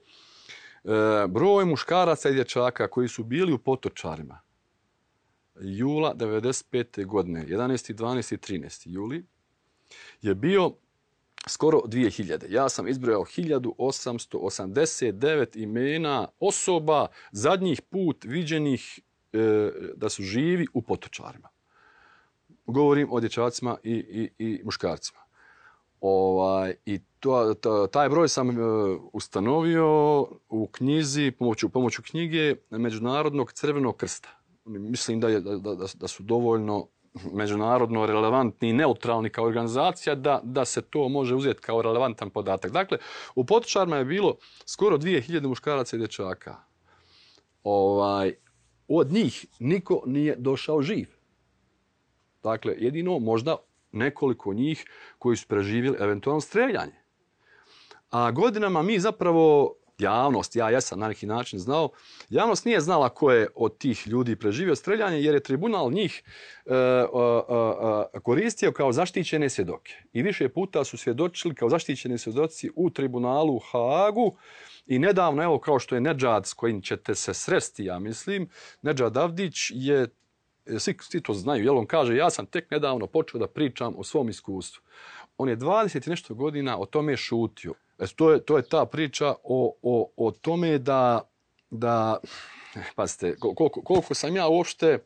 broj 1.29 1.65
muškaraca 1.65 2.29
i 2.29 2.35
dječaka 2.35 2.89
koji 2.89 3.09
su 3.09 3.25
bili 3.25 3.53
u 3.53 3.59
potočarima 3.59 4.41
jula 5.61 6.15
95. 6.15 7.07
godine, 7.07 7.47
11. 7.47 7.95
12. 7.95 8.53
13. 8.53 8.83
juli, 8.85 9.27
je 10.23 10.35
bio 10.35 10.73
skoro 11.49 11.79
2000. 11.79 12.47
Ja 12.49 12.69
sam 12.69 12.89
izbrojao 12.89 13.25
1889 13.25 15.63
imena 15.63 16.29
osoba 16.41 17.07
zadnjih 17.33 17.83
put 17.83 18.25
viđenih 18.25 19.01
e, 19.33 19.71
da 19.97 20.09
su 20.09 20.23
živi 20.23 20.67
u 20.75 20.83
potočarima 20.83 21.49
govorim 22.67 23.09
o 23.11 23.21
dječacima 23.21 23.77
i, 23.83 23.93
i, 23.93 24.31
i 24.39 24.61
muškarcima. 24.65 25.19
Ovaj, 26.01 26.75
I 26.87 26.99
to, 27.21 27.55
to, 27.55 27.87
taj 27.87 28.09
broj 28.09 28.29
sam 28.29 28.51
e, 28.51 28.55
ustanovio 29.13 30.21
u 30.49 30.69
knjizi, 30.73 31.31
pomoću, 31.31 31.69
pomoću 31.69 32.03
knjige 32.03 32.55
Međunarodnog 32.71 33.53
crvenog 33.53 33.97
krsta. 33.97 34.29
Mislim 34.65 35.21
da, 35.21 35.29
je, 35.29 35.41
da, 35.41 35.57
da, 35.57 35.87
da 35.95 36.09
su 36.09 36.23
dovoljno 36.23 36.87
međunarodno 37.33 38.07
relevantni 38.07 38.69
i 38.69 38.73
neutralni 38.73 39.31
kao 39.31 39.45
organizacija 39.45 40.15
da, 40.15 40.41
da 40.43 40.65
se 40.65 40.83
to 40.83 41.09
može 41.09 41.35
uzeti 41.35 41.61
kao 41.61 41.83
relevantan 41.83 42.31
podatak. 42.31 42.73
Dakle, 42.73 42.99
u 43.35 43.45
potočarima 43.45 43.97
je 43.97 44.05
bilo 44.05 44.37
skoro 44.67 44.99
2000 44.99 45.47
muškaraca 45.47 45.97
i 45.97 45.99
dječaka. 45.99 46.57
Ovaj, 47.65 48.35
od 48.89 49.13
njih 49.13 49.47
niko 49.59 50.03
nije 50.07 50.37
došao 50.37 50.83
živ. 50.83 51.22
Dakle, 52.43 52.75
jedino 52.79 53.19
možda 53.19 53.57
nekoliko 53.93 54.55
njih 54.55 54.85
koji 55.19 55.37
su 55.37 55.47
preživjeli 55.49 55.97
eventualno 56.01 56.41
streljanje. 56.41 57.03
A 58.11 58.31
godinama 58.31 58.83
mi 58.83 59.01
zapravo, 59.01 59.75
javnost, 59.99 60.57
ja 60.57 60.71
jesam 60.71 60.99
na 60.99 61.09
neki 61.09 61.27
način 61.27 61.59
znao, 61.59 61.91
javnost 62.29 62.65
nije 62.65 62.81
znala 62.81 63.09
ko 63.09 63.31
je 63.33 63.49
od 63.55 63.79
tih 63.79 64.07
ljudi 64.07 64.37
preživio 64.37 64.77
streljanje 64.77 65.21
jer 65.21 65.35
je 65.35 65.43
tribunal 65.43 65.93
njih 65.93 66.23
e, 66.67 66.75
e, 66.75 67.05
e, 68.15 68.21
koristio 68.21 68.73
kao 68.73 68.93
zaštićene 68.93 69.49
svjedoke. 69.49 69.95
I 70.13 70.23
više 70.23 70.49
puta 70.49 70.85
su 70.85 70.97
svjedočili 70.97 71.55
kao 71.55 71.69
zaštićeni 71.69 72.19
svjedoci 72.19 72.71
u 72.77 72.91
tribunalu 72.91 73.57
u 73.57 73.61
I 74.87 74.99
nedavno, 74.99 75.43
evo 75.43 75.59
kao 75.59 75.79
što 75.79 75.95
je 75.95 76.01
Nedžad 76.01 76.47
s 76.47 76.53
kojim 76.53 76.83
ćete 76.83 77.15
se 77.15 77.35
sresti, 77.35 77.85
ja 77.85 77.99
mislim, 77.99 78.49
Nedžad 78.83 79.17
Avdić 79.17 79.57
je 79.75 80.09
E, 80.67 80.79
svi, 80.79 80.97
svi 81.01 81.21
to 81.21 81.35
znaju, 81.35 81.65
jel 81.65 81.79
on 81.79 81.87
kaže, 81.87 82.17
ja 82.17 82.31
sam 82.31 82.47
tek 82.47 82.71
nedavno 82.71 83.07
počeo 83.07 83.41
da 83.41 83.47
pričam 83.47 83.95
o 83.99 84.05
svom 84.05 84.29
iskustvu. 84.29 84.83
On 85.39 85.49
je 85.49 85.57
20 85.57 86.09
nešto 86.09 86.35
godina 86.35 86.79
o 86.79 86.87
tome 86.87 87.17
šutio. 87.17 87.75
E, 87.99 88.07
to, 88.17 88.33
je, 88.33 88.45
to 88.45 88.57
je 88.57 88.69
ta 88.69 88.87
priča 88.87 89.35
o, 89.45 89.75
o, 89.83 90.13
o 90.17 90.31
tome 90.31 90.79
da, 90.79 91.21
da 91.71 92.19
e, 92.75 92.81
pazite, 92.95 93.37
koliko, 93.37 93.83
koliko 93.83 94.15
sam 94.15 94.37
ja 94.37 94.49
uopšte, 94.49 94.99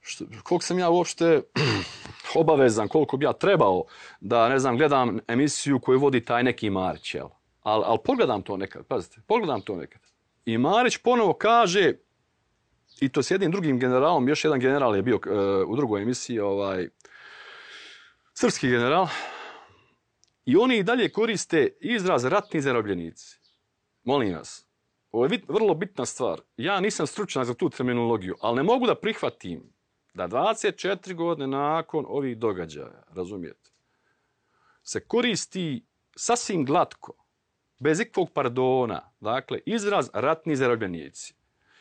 što, 0.00 0.24
koliko 0.42 0.64
sam 0.64 0.78
ja 0.78 0.90
uopšte 0.90 1.42
obavezan, 2.34 2.88
koliko 2.88 3.16
bi 3.16 3.24
ja 3.24 3.32
trebao 3.32 3.84
da, 4.20 4.48
ne 4.48 4.58
znam, 4.58 4.76
gledam 4.76 5.18
emisiju 5.28 5.80
koju 5.80 6.00
vodi 6.00 6.24
taj 6.24 6.42
neki 6.42 6.70
Marić, 6.70 7.14
jel? 7.14 7.28
Al, 7.62 7.84
al 7.84 7.98
pogledam 7.98 8.42
to 8.42 8.56
nekad, 8.56 8.86
pazite, 8.86 9.20
pogledam 9.26 9.60
to 9.60 9.76
nekad. 9.76 10.00
I 10.44 10.58
Marić 10.58 10.96
ponovo 10.96 11.32
kaže, 11.32 11.92
I 13.00 13.08
to 13.08 13.22
s 13.22 13.30
jednim 13.30 13.50
drugim 13.50 13.78
generalom, 13.78 14.28
još 14.28 14.44
jedan 14.44 14.60
general 14.60 14.96
je 14.96 15.02
bio 15.02 15.16
uh, 15.16 15.70
u 15.70 15.76
drugoj 15.76 16.02
emisiji, 16.02 16.38
ovaj, 16.38 16.88
srpski 18.34 18.68
general. 18.68 19.08
I 20.44 20.56
oni 20.56 20.76
i 20.76 20.82
dalje 20.82 21.12
koriste 21.12 21.68
izraz 21.80 22.24
ratni 22.24 22.60
zarobljenici. 22.60 23.38
Molim 24.04 24.34
vas, 24.34 24.66
ovo 25.10 25.24
je 25.24 25.40
vrlo 25.48 25.74
bitna 25.74 26.06
stvar. 26.06 26.40
Ja 26.56 26.80
nisam 26.80 27.06
stručan 27.06 27.44
za 27.44 27.54
tu 27.54 27.70
terminologiju, 27.70 28.36
ali 28.40 28.56
ne 28.56 28.62
mogu 28.62 28.86
da 28.86 28.94
prihvatim 28.94 29.72
da 30.14 30.28
24 30.28 31.14
godine 31.14 31.46
nakon 31.46 32.04
ovih 32.08 32.38
događaja, 32.38 33.02
razumijete, 33.14 33.70
se 34.82 35.00
koristi 35.00 35.84
sasvim 36.16 36.64
glatko, 36.64 37.12
bez 37.78 38.00
ikvog 38.00 38.30
pardona, 38.30 39.12
dakle, 39.20 39.58
izraz 39.66 40.10
ratni 40.12 40.56
zarobljenici. 40.56 41.39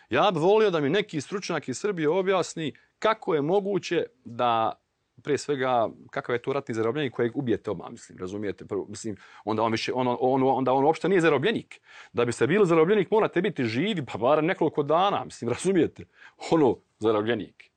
Ja 0.09 0.31
bih 0.31 0.41
volio 0.41 0.71
da 0.71 0.79
mi 0.79 0.89
neki 0.89 1.21
stručnjak 1.21 1.67
iz 1.67 1.79
Srbije 1.79 2.09
objasni 2.09 2.73
kako 2.99 3.35
je 3.35 3.41
moguće 3.41 4.05
da 4.25 4.81
prije 5.23 5.37
svega 5.37 5.89
kakav 6.09 6.35
je 6.35 6.41
to 6.41 6.53
ratni 6.53 6.75
zarobljenik 6.75 7.13
kojeg 7.13 7.37
ubijete 7.37 7.71
oba, 7.71 7.89
mislim, 7.89 8.17
razumijete? 8.17 8.65
Prvo, 8.65 8.85
mislim, 8.89 9.17
onda 9.45 9.63
on, 9.63 9.71
više, 9.71 9.93
on, 9.93 10.17
on, 10.19 10.43
onda 10.43 10.73
on 10.73 10.85
uopšte 10.85 11.09
nije 11.09 11.21
zarobljenik. 11.21 11.81
Da 12.13 12.25
biste 12.25 12.47
bili 12.47 12.65
zarobljenik 12.65 13.11
morate 13.11 13.41
biti 13.41 13.63
živi, 13.63 14.05
pa 14.05 14.17
bar 14.17 14.43
nekoliko 14.43 14.83
dana, 14.83 15.25
mislim, 15.25 15.49
razumijete? 15.49 16.05
Ono, 16.51 16.77
zarobljenik. 16.99 17.69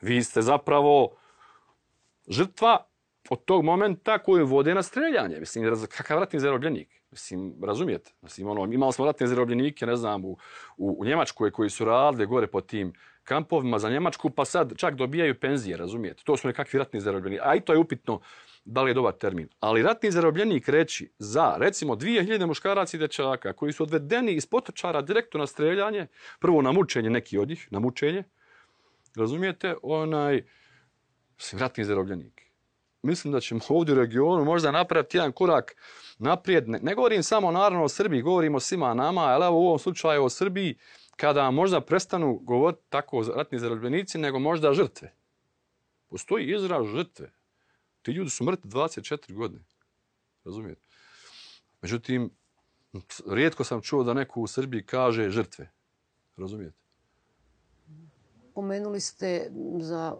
Vi 0.00 0.22
ste 0.22 0.42
zapravo 0.42 1.16
žrtva 2.28 2.86
od 3.30 3.44
tog 3.44 3.64
momenta 3.64 4.18
koju 4.18 4.46
vode 4.46 4.74
na 4.74 4.82
streljanje. 4.82 5.40
Mislim, 5.40 5.88
kakav 5.88 6.18
ratni 6.18 6.40
zarobljenik? 6.40 7.02
Mislim, 7.16 7.54
razumijete? 7.62 8.12
Mislim, 8.22 8.48
ono, 8.48 8.72
imali 8.72 8.92
smo 8.92 9.04
ratne 9.06 9.26
zarobljenike, 9.26 9.86
ne 9.86 9.96
znam, 9.96 10.24
u, 10.24 10.36
u, 10.76 10.96
u 10.98 11.04
Njemačkoj 11.04 11.50
koji 11.50 11.70
su 11.70 11.84
radili 11.84 12.26
gore 12.26 12.46
po 12.46 12.60
tim 12.60 12.92
kampovima 13.24 13.78
za 13.78 13.90
Njemačku, 13.90 14.30
pa 14.30 14.44
sad 14.44 14.72
čak 14.76 14.94
dobijaju 14.94 15.40
penzije, 15.40 15.76
razumijete? 15.76 16.22
To 16.24 16.36
su 16.36 16.48
nekakvi 16.48 16.78
ratni 16.78 17.00
zarobljeni. 17.00 17.38
A 17.42 17.54
i 17.54 17.60
to 17.60 17.72
je 17.72 17.78
upitno 17.78 18.20
da 18.64 18.82
li 18.82 18.90
je 18.90 18.94
dobar 18.94 19.12
termin. 19.12 19.48
Ali 19.60 19.82
ratni 19.82 20.10
zarobljenik 20.10 20.68
reći 20.68 21.10
za, 21.18 21.56
recimo, 21.58 21.96
2000 21.96 22.46
muškaraca 22.46 22.96
i 22.96 23.00
dečaka 23.00 23.52
koji 23.52 23.72
su 23.72 23.82
odvedeni 23.82 24.32
iz 24.32 24.46
potočara 24.46 25.02
direktno 25.02 25.40
na 25.40 25.46
streljanje, 25.46 26.06
prvo 26.40 26.62
na 26.62 26.72
mučenje 26.72 27.10
neki 27.10 27.38
od 27.38 27.48
njih, 27.48 27.68
na 27.70 27.78
mučenje, 27.78 28.24
razumijete, 29.16 29.74
onaj, 29.82 30.42
ratni 31.52 31.84
zarobljenik. 31.84 32.45
Mislim 33.06 33.32
da 33.32 33.40
ćemo 33.40 33.60
ovdje 33.68 33.94
u 33.94 33.98
regionu 33.98 34.44
možda 34.44 34.70
napraviti 34.70 35.16
jedan 35.16 35.32
korak 35.32 35.76
naprijed. 36.18 36.68
Ne, 36.68 36.78
ne 36.82 36.94
govorim 36.94 37.22
samo 37.22 37.50
naravno 37.50 37.84
o 37.84 37.88
Srbiji, 37.88 38.22
govorim 38.22 38.54
o 38.54 38.60
svima 38.60 38.94
nama, 38.94 39.20
ali 39.20 39.44
evo 39.46 39.56
u 39.56 39.66
ovom 39.66 39.78
slučaju 39.78 40.24
o 40.24 40.28
Srbiji, 40.28 40.78
kada 41.16 41.50
možda 41.50 41.80
prestanu 41.80 42.38
govoriti 42.42 42.82
tako 42.88 43.24
ratni 43.36 43.58
zarobljenici, 43.58 44.18
nego 44.18 44.38
možda 44.38 44.72
žrtve. 44.72 45.12
Postoji 46.08 46.54
izraz 46.54 46.86
žrtve. 46.86 47.30
Ti 48.02 48.10
ljudi 48.10 48.30
su 48.30 48.44
mrtvi 48.44 48.70
24 48.70 49.34
godine. 49.34 49.64
Razumijete? 50.44 50.86
Međutim, 51.82 52.30
rijetko 53.30 53.64
sam 53.64 53.82
čuo 53.82 54.04
da 54.04 54.14
neko 54.14 54.40
u 54.40 54.46
Srbiji 54.46 54.82
kaže 54.82 55.30
žrtve. 55.30 55.70
Razumijete? 56.36 56.76
Pomenuli 58.54 59.00
ste 59.00 59.50
za 59.80 60.16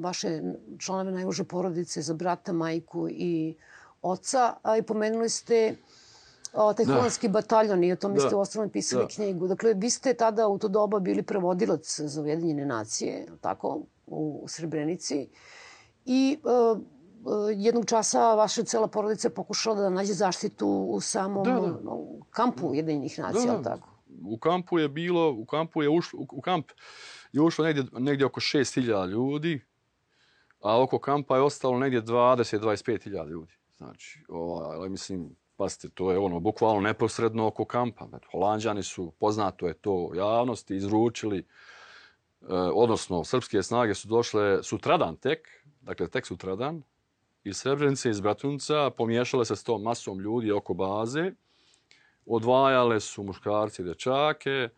vaše 0.00 0.42
članove 0.78 1.12
najuže 1.12 1.44
porodice, 1.44 2.02
za 2.02 2.14
brata, 2.14 2.52
majku 2.52 3.08
i 3.10 3.54
oca, 4.02 4.54
a 4.62 4.76
i 4.76 4.82
pomenuli 4.82 5.28
ste 5.28 5.76
o, 6.52 6.72
taj 6.72 6.84
holandski 6.84 7.28
bataljon 7.28 7.84
i 7.84 7.92
o 7.92 7.96
tome 7.96 8.20
ste 8.20 8.34
u 8.34 8.40
ostalom 8.40 8.70
pisali 8.70 9.04
da. 9.04 9.08
knjigu. 9.08 9.48
Dakle, 9.48 9.74
vi 9.74 9.90
ste 9.90 10.14
tada 10.14 10.48
u 10.48 10.58
to 10.58 10.68
doba 10.68 10.98
bili 10.98 11.22
prevodilac 11.22 12.00
za 12.00 12.22
Ujedinjene 12.22 12.66
nacije, 12.66 13.26
tako, 13.40 13.80
u 14.06 14.44
Srebrenici. 14.48 15.28
I 16.04 16.38
uh, 16.44 16.80
jednog 17.56 17.86
časa 17.86 18.34
vaša 18.34 18.64
cela 18.64 18.88
porodica 18.88 19.30
pokušala 19.30 19.80
da 19.80 19.90
nađe 19.90 20.12
zaštitu 20.12 20.68
u 20.68 21.00
samom 21.00 21.44
da, 21.44 21.52
da. 21.52 21.76
Kampu 22.30 22.68
Ujedinjenih 22.68 23.18
nacija, 23.18 23.52
da, 23.52 23.58
da. 23.58 23.62
tako? 23.62 23.88
U 24.24 24.38
kampu 24.38 24.78
je 24.78 24.88
bilo, 24.88 25.32
u 25.32 25.44
kampu 25.44 25.82
je 25.82 25.88
ušlo, 25.88 26.26
u 26.32 26.40
kamp 26.40 26.66
je 27.32 27.42
ušlo 27.42 27.64
negdje, 27.64 27.84
negdje 27.92 28.26
oko 28.26 28.40
6000 28.40 29.08
ljudi, 29.08 29.60
a 30.66 30.82
oko 30.82 30.98
kampa 30.98 31.36
je 31.36 31.42
ostalo 31.42 31.78
negdje 31.78 32.02
20-25.000 32.02 33.28
ljudi. 33.28 33.52
Znači, 33.76 34.24
ovaj, 34.28 34.88
mislim, 34.88 35.36
Pazite, 35.56 35.88
to 35.88 36.12
je 36.12 36.18
ono, 36.18 36.40
bukvalno 36.40 36.80
neposredno 36.80 37.46
oko 37.46 37.64
kampa. 37.64 38.06
Znači, 38.06 38.26
Holandžani 38.32 38.82
su, 38.82 39.12
poznato 39.18 39.66
je 39.66 39.74
to 39.74 40.10
javnosti, 40.14 40.76
izručili, 40.76 41.38
eh, 41.38 41.44
odnosno, 42.74 43.24
srpske 43.24 43.62
snage 43.62 43.94
su 43.94 44.08
došle 44.08 44.62
sutradan 44.62 45.16
tek, 45.16 45.48
dakle, 45.80 46.08
tek 46.08 46.26
sutradan, 46.26 46.82
iz 47.44 47.56
Srebrenice, 47.56 48.10
iz 48.10 48.20
Bratunca, 48.20 48.90
pomiješale 48.90 49.44
se 49.44 49.56
s 49.56 49.64
tom 49.64 49.82
masom 49.82 50.20
ljudi 50.20 50.52
oko 50.52 50.74
baze, 50.74 51.32
odvajale 52.26 53.00
su 53.00 53.22
muškarci 53.22 53.82
i 53.82 53.84
dečake, 53.84 54.68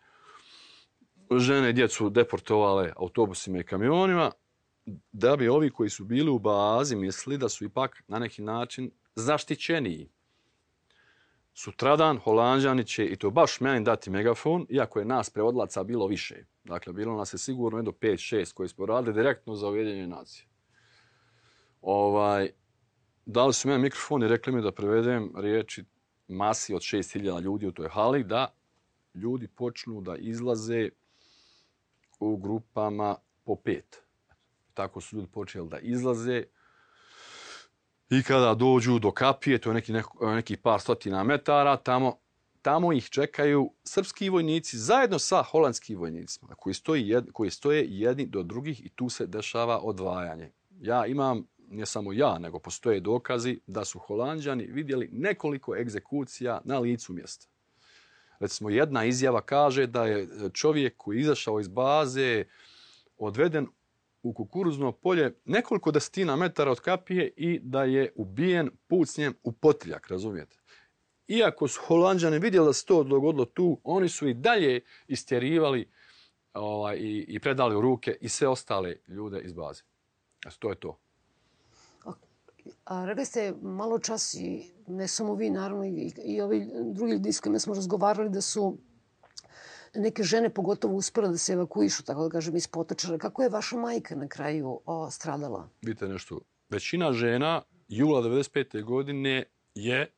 žene 1.37 1.69
i 1.69 1.73
djecu 1.73 2.09
deportovale 2.09 2.93
autobusima 2.95 3.59
i 3.59 3.63
kamionima, 3.63 4.31
da 5.11 5.35
bi 5.35 5.47
ovi 5.47 5.69
koji 5.71 5.89
su 5.89 6.05
bili 6.05 6.31
u 6.31 6.39
bazi 6.39 6.95
mislili 6.95 7.37
da 7.37 7.49
su 7.49 7.65
ipak 7.65 8.03
na 8.07 8.19
neki 8.19 8.41
način 8.41 8.91
zaštićeniji 9.15 10.09
sutradan 11.59 12.17
Holandžani 12.17 12.83
će, 12.83 13.05
i 13.05 13.15
to 13.15 13.29
baš 13.29 13.59
meni 13.59 13.85
dati 13.85 14.09
megafon, 14.09 14.65
iako 14.69 14.99
je 14.99 15.05
nas 15.05 15.29
prevodlaca 15.29 15.83
bilo 15.83 16.07
više. 16.07 16.45
Dakle, 16.63 16.93
bilo 16.93 17.17
nas 17.17 17.33
je 17.33 17.37
sigurno 17.37 17.77
jedno 17.77 17.91
5-6 17.91 18.53
koji 18.53 18.69
smo 18.69 18.85
radili 18.85 19.13
direktno 19.13 19.55
za 19.55 19.67
ujedinjenje 19.67 20.07
nacije. 20.07 20.45
Ovaj, 21.81 22.51
dali 23.25 23.53
su 23.53 23.67
meni 23.67 23.81
mikrofon 23.81 24.23
i 24.23 24.27
rekli 24.27 24.53
mi 24.53 24.61
da 24.61 24.71
prevedem 24.71 25.33
riječi 25.35 25.83
masi 26.27 26.73
od 26.73 26.81
6000 26.81 27.41
ljudi 27.41 27.67
u 27.67 27.71
toj 27.71 27.89
hali, 27.89 28.23
da 28.23 28.53
ljudi 29.13 29.47
počnu 29.47 30.01
da 30.01 30.15
izlaze 30.15 30.89
u 32.19 32.37
grupama 32.37 33.15
po 33.43 33.55
pet. 33.55 34.03
Tako 34.79 35.01
su 35.01 35.15
ljudi 35.15 35.27
počeli 35.27 35.69
da 35.69 35.79
izlaze. 35.79 36.43
I 38.09 38.23
kada 38.23 38.53
dođu 38.53 38.99
do 38.99 39.11
kapije, 39.11 39.57
to 39.57 39.69
je 39.69 39.73
neki, 39.73 39.93
neki 40.21 40.57
par 40.57 40.81
stotina 40.81 41.23
metara, 41.23 41.77
tamo, 41.77 42.17
tamo 42.61 42.93
ih 42.93 43.09
čekaju 43.09 43.73
srpski 43.83 44.29
vojnici 44.29 44.77
zajedno 44.77 45.19
sa 45.19 45.43
holandskim 45.43 45.97
vojnicima 45.97 46.55
koji, 46.55 46.73
stoji 46.73 47.07
jed, 47.07 47.31
koji 47.33 47.49
stoje 47.49 47.85
jedni 47.89 48.25
do 48.25 48.43
drugih 48.43 48.85
i 48.85 48.89
tu 48.89 49.09
se 49.09 49.27
dešava 49.27 49.79
odvajanje. 49.79 50.51
Ja 50.81 51.05
imam, 51.05 51.43
ne 51.57 51.85
samo 51.85 52.13
ja, 52.13 52.39
nego 52.39 52.59
postoje 52.59 52.99
dokazi 52.99 53.59
da 53.67 53.85
su 53.85 53.99
holandžani 53.99 54.65
vidjeli 54.65 55.09
nekoliko 55.11 55.75
egzekucija 55.75 56.61
na 56.65 56.79
licu 56.79 57.13
mjesta. 57.13 57.47
Recimo, 58.39 58.69
jedna 58.69 59.05
izjava 59.05 59.41
kaže 59.41 59.87
da 59.87 60.05
je 60.05 60.27
čovjek 60.53 60.97
koji 60.97 61.17
je 61.17 61.21
izašao 61.21 61.59
iz 61.59 61.67
baze 61.67 62.45
odveden 63.17 63.67
u 64.23 64.33
kukuruzno 64.33 64.91
polje 64.91 65.33
nekoliko 65.45 65.91
desetina 65.91 66.35
metara 66.35 66.71
od 66.71 66.79
kapije 66.79 67.33
i 67.37 67.59
da 67.63 67.83
je 67.83 68.13
ubijen 68.15 68.69
pucnjem 68.87 69.33
u 69.43 69.51
potiljak, 69.51 70.07
razumijete? 70.07 70.57
Iako 71.27 71.67
su 71.67 71.81
holandžani 71.87 72.39
vidjeli 72.39 72.67
da 72.67 72.73
se 72.73 72.85
to 72.85 73.03
dogodilo 73.03 73.45
tu, 73.45 73.79
oni 73.83 74.09
su 74.09 74.27
i 74.27 74.33
dalje 74.33 74.81
istjerivali 75.07 75.89
ovaj, 76.53 76.97
i, 76.97 77.25
i 77.27 77.39
predali 77.39 77.75
u 77.75 77.81
ruke 77.81 78.17
i 78.21 78.29
sve 78.29 78.47
ostale 78.47 78.95
ljude 79.07 79.41
iz 79.41 79.53
baze. 79.53 79.83
Znači, 80.41 80.59
to 80.59 80.69
je 80.69 80.79
to. 80.79 80.99
A 82.85 83.05
rekli 83.05 83.25
ste 83.25 83.53
malo 83.61 83.99
čas 83.99 84.33
i 84.33 84.71
ne 84.87 85.07
samo 85.07 85.35
vi, 85.35 85.49
naravno, 85.49 85.85
i, 85.85 86.13
i 86.25 86.41
ovi 86.41 86.67
drugi 86.93 87.11
ljudi 87.11 87.33
s 87.33 87.39
kojima 87.39 87.59
smo 87.59 87.73
razgovarali 87.73 88.29
da 88.29 88.41
su 88.41 88.77
neke 89.95 90.23
žene 90.23 90.49
pogotovo 90.49 90.95
uspjela 90.95 91.29
da 91.29 91.37
se 91.37 91.53
evakuišu, 91.53 92.03
tako 92.03 92.23
da 92.23 92.29
kažem, 92.29 92.55
iz 92.55 92.67
potočara. 92.67 93.17
Kako 93.17 93.43
je 93.43 93.49
vaša 93.49 93.77
majka 93.77 94.15
na 94.15 94.27
kraju 94.27 94.81
o, 94.85 95.11
stradala? 95.11 95.69
Vidite 95.81 96.07
nešto. 96.07 96.39
Većina 96.69 97.13
žena 97.13 97.61
jula 97.87 98.21
95. 98.21 98.83
godine 98.83 99.43
je 99.75 100.11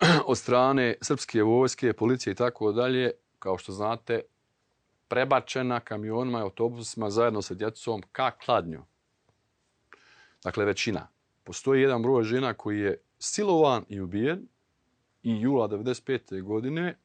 od 0.26 0.38
strane 0.38 0.94
srpske 1.00 1.42
vojske, 1.42 1.92
policije 1.92 2.32
i 2.32 2.36
tako 2.36 2.72
dalje, 2.72 3.10
kao 3.38 3.58
što 3.58 3.72
znate, 3.72 4.20
prebačena 5.08 5.80
kamionima 5.80 6.38
i 6.38 6.42
autobusima 6.42 7.10
zajedno 7.10 7.42
sa 7.42 7.54
djecom 7.54 8.02
ka 8.12 8.30
kladnju. 8.30 8.82
Dakle, 10.44 10.64
većina. 10.64 11.08
Postoji 11.44 11.82
jedan 11.82 12.02
broj 12.02 12.22
žena 12.22 12.54
koji 12.54 12.80
je 12.80 13.00
silovan 13.18 13.84
i 13.88 14.00
ubijen 14.00 14.48
i 15.22 15.40
jula 15.40 15.68
95. 15.68 16.42
godine 16.42 16.98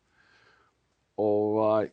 ovaj, 1.17 1.89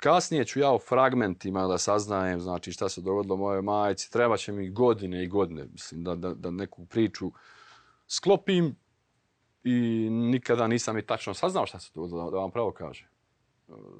kasnije 0.00 0.44
ću 0.44 0.60
ja 0.60 0.72
u 0.72 0.78
fragmentima 0.78 1.66
da 1.66 1.78
saznajem 1.78 2.40
znači 2.40 2.72
šta 2.72 2.88
se 2.88 3.00
dogodilo 3.00 3.36
moje 3.36 3.62
majici. 3.62 4.12
Treba 4.12 4.36
će 4.36 4.52
mi 4.52 4.70
godine 4.70 5.24
i 5.24 5.28
godine 5.28 5.66
mislim, 5.72 6.04
da, 6.04 6.14
da, 6.14 6.34
da 6.34 6.50
neku 6.50 6.86
priču 6.86 7.32
sklopim 8.06 8.76
i 9.64 10.08
nikada 10.10 10.66
nisam 10.66 10.98
i 10.98 11.06
tačno 11.06 11.34
saznao 11.34 11.66
šta 11.66 11.78
se 11.78 11.90
dogodilo, 11.94 12.30
da 12.30 12.36
vam 12.36 12.50
pravo 12.50 12.72
kažem. 12.72 13.08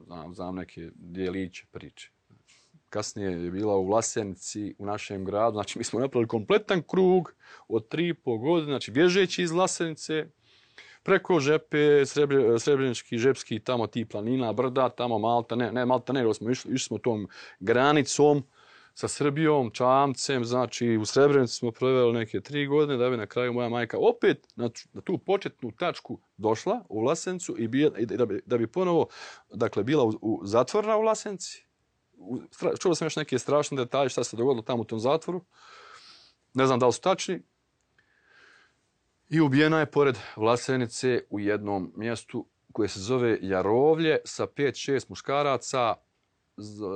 Znam, 0.06 0.34
znam 0.34 0.54
neke 0.54 0.90
dijeliće 0.94 1.66
priče. 1.72 2.10
Kasnije 2.90 3.44
je 3.44 3.50
bila 3.50 3.76
u 3.76 3.86
Vlasenici, 3.86 4.74
u 4.78 4.86
našem 4.86 5.24
gradu. 5.24 5.54
Znači, 5.54 5.78
mi 5.78 5.84
smo 5.84 6.00
napravili 6.00 6.28
kompletan 6.28 6.82
krug 6.82 7.34
od 7.68 7.88
tri 7.88 8.08
i 8.08 8.14
pol 8.14 8.38
godine, 8.38 8.72
znači, 8.72 8.90
bježeći 8.90 9.42
iz 9.42 9.50
Vlasenice, 9.50 10.26
preko 11.04 11.40
Žepe, 11.40 12.06
Srebre, 12.06 12.58
Srebrenički, 12.58 13.18
Žepski, 13.18 13.58
tamo 13.60 13.86
ti 13.86 14.04
planina, 14.04 14.52
brda, 14.52 14.88
tamo 14.88 15.18
Malta, 15.18 15.56
ne, 15.56 15.72
ne 15.72 15.86
Malta, 15.86 16.12
ne, 16.12 16.34
smo 16.34 16.50
išli, 16.50 16.74
išli 16.74 16.86
smo 16.86 16.98
tom 16.98 17.28
granicom 17.60 18.44
sa 18.94 19.08
Srbijom, 19.08 19.70
Čamcem, 19.70 20.44
znači 20.44 20.96
u 20.96 21.04
Srebrenici 21.04 21.54
smo 21.54 21.70
proveli 21.70 22.12
neke 22.12 22.40
tri 22.40 22.66
godine, 22.66 22.96
da 22.96 23.10
bi 23.10 23.16
na 23.16 23.26
kraju 23.26 23.52
moja 23.52 23.68
majka 23.68 23.98
opet 23.98 24.46
na, 24.56 24.70
na 24.92 25.00
tu 25.00 25.18
početnu 25.18 25.72
tačku 25.72 26.18
došla 26.36 26.80
u 26.88 27.00
Vlasencu 27.00 27.54
i, 27.58 27.68
bi, 27.68 27.90
i 27.98 28.06
da, 28.06 28.26
bi, 28.26 28.40
da 28.46 28.58
bi 28.58 28.66
ponovo, 28.66 29.06
dakle, 29.54 29.84
bila 29.84 30.04
u, 30.04 30.12
u 30.22 30.40
zatvorna 30.44 30.96
u 30.96 31.02
Vlasenci. 31.02 31.66
U, 32.16 32.38
čuo 32.80 32.94
sam 32.94 33.06
još 33.06 33.16
neke 33.16 33.38
strašne 33.38 33.76
detalje 33.76 34.08
šta 34.08 34.24
se 34.24 34.36
dogodilo 34.36 34.62
tamo 34.62 34.82
u 34.82 34.84
tom 34.84 35.00
zatvoru. 35.00 35.44
Ne 36.54 36.66
znam 36.66 36.78
da 36.78 36.86
li 36.86 36.92
su 36.92 37.00
tačni, 37.00 37.42
I 39.34 39.40
ubijena 39.40 39.78
je 39.80 39.86
pored 39.86 40.18
Vlasenice 40.36 41.22
u 41.30 41.40
jednom 41.40 41.92
mjestu 41.96 42.46
koje 42.72 42.88
se 42.88 43.00
zove 43.00 43.38
Jarovlje 43.42 44.18
sa 44.24 44.46
5-6 44.46 45.04
muškaraca. 45.08 45.94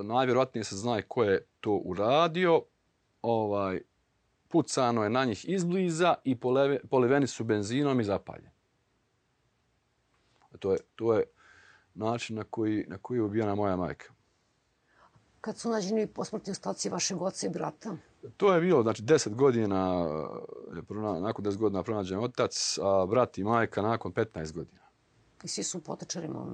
Najvjerojatnije 0.04 0.64
se 0.64 0.76
zna 0.76 1.02
ko 1.02 1.24
je 1.24 1.46
to 1.60 1.70
uradio. 1.70 2.62
Ovaj, 3.22 3.80
pucano 4.48 5.04
je 5.04 5.10
na 5.10 5.24
njih 5.24 5.48
izbliza 5.48 6.14
i 6.24 6.40
poleve, 6.40 6.80
poliveni 6.90 7.26
su 7.26 7.44
benzinom 7.44 8.00
i 8.00 8.04
zapaljeni. 8.04 8.50
To 10.58 10.72
je, 10.72 10.78
to 10.94 11.14
je 11.14 11.24
način 11.94 12.36
na 12.36 12.44
koji, 12.44 12.84
na 12.88 12.98
koji 12.98 13.18
je 13.18 13.22
ubijena 13.22 13.54
moja 13.54 13.76
majka. 13.76 14.12
kad 15.40 15.58
su 15.58 15.70
nađeni 15.70 16.06
posmrtni 16.06 16.50
ostaci 16.50 16.88
vašeg 16.88 17.22
oca 17.22 17.46
i 17.46 17.50
brata? 17.50 17.96
To 18.36 18.54
je 18.54 18.60
bilo, 18.60 18.82
znači, 18.82 19.02
deset 19.02 19.34
godina, 19.34 20.06
je 20.76 20.82
prona, 20.82 21.20
nakon 21.20 21.44
deset 21.44 21.60
godina 21.60 21.82
pronađen 21.82 22.18
otac, 22.18 22.78
a 22.82 23.06
brat 23.06 23.38
i 23.38 23.44
majka 23.44 23.82
nakon 23.82 24.12
15 24.12 24.52
godina. 24.52 24.80
I 25.44 25.48
svi 25.48 25.64
su 25.64 25.78
u 25.78 25.80
potočarima? 25.80 26.46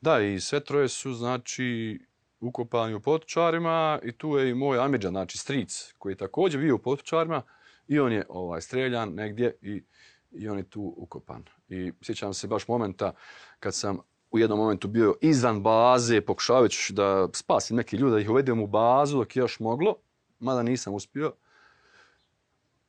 Da, 0.00 0.20
i 0.20 0.40
sve 0.40 0.64
troje 0.64 0.88
su, 0.88 1.12
znači, 1.12 1.98
ukopani 2.40 2.94
u 2.94 3.00
potočarima 3.00 3.98
i 4.02 4.12
tu 4.12 4.36
je 4.36 4.50
i 4.50 4.54
moj 4.54 4.78
Amidža, 4.78 5.08
znači 5.08 5.38
stric, 5.38 5.94
koji 5.98 6.12
je 6.12 6.16
također 6.16 6.60
bio 6.60 6.74
u 6.74 6.78
potočarima 6.78 7.42
i 7.88 7.98
on 7.98 8.12
je 8.12 8.26
ovaj 8.28 8.60
streljan 8.60 9.14
negdje 9.14 9.56
i, 9.62 9.82
i 10.30 10.48
on 10.48 10.58
je 10.58 10.70
tu 10.70 10.94
ukopan. 10.96 11.44
I 11.68 11.92
sjećam 12.02 12.34
se 12.34 12.46
baš 12.46 12.68
momenta 12.68 13.12
kad 13.60 13.74
sam 13.74 13.98
u 14.30 14.38
jednom 14.38 14.58
momentu 14.58 14.88
bio 14.88 15.14
izvan 15.20 15.62
baze, 15.62 16.20
pokušavajući 16.20 16.92
da 16.92 17.28
spasim 17.32 17.76
neke 17.76 17.96
ljude, 17.96 18.12
da 18.12 18.20
ih 18.20 18.30
uvedem 18.30 18.60
u 18.60 18.66
bazu 18.66 19.18
dok 19.18 19.36
je 19.36 19.40
još 19.40 19.60
moglo, 19.60 19.96
mada 20.44 20.62
nisam 20.62 20.94
uspio. 20.94 21.32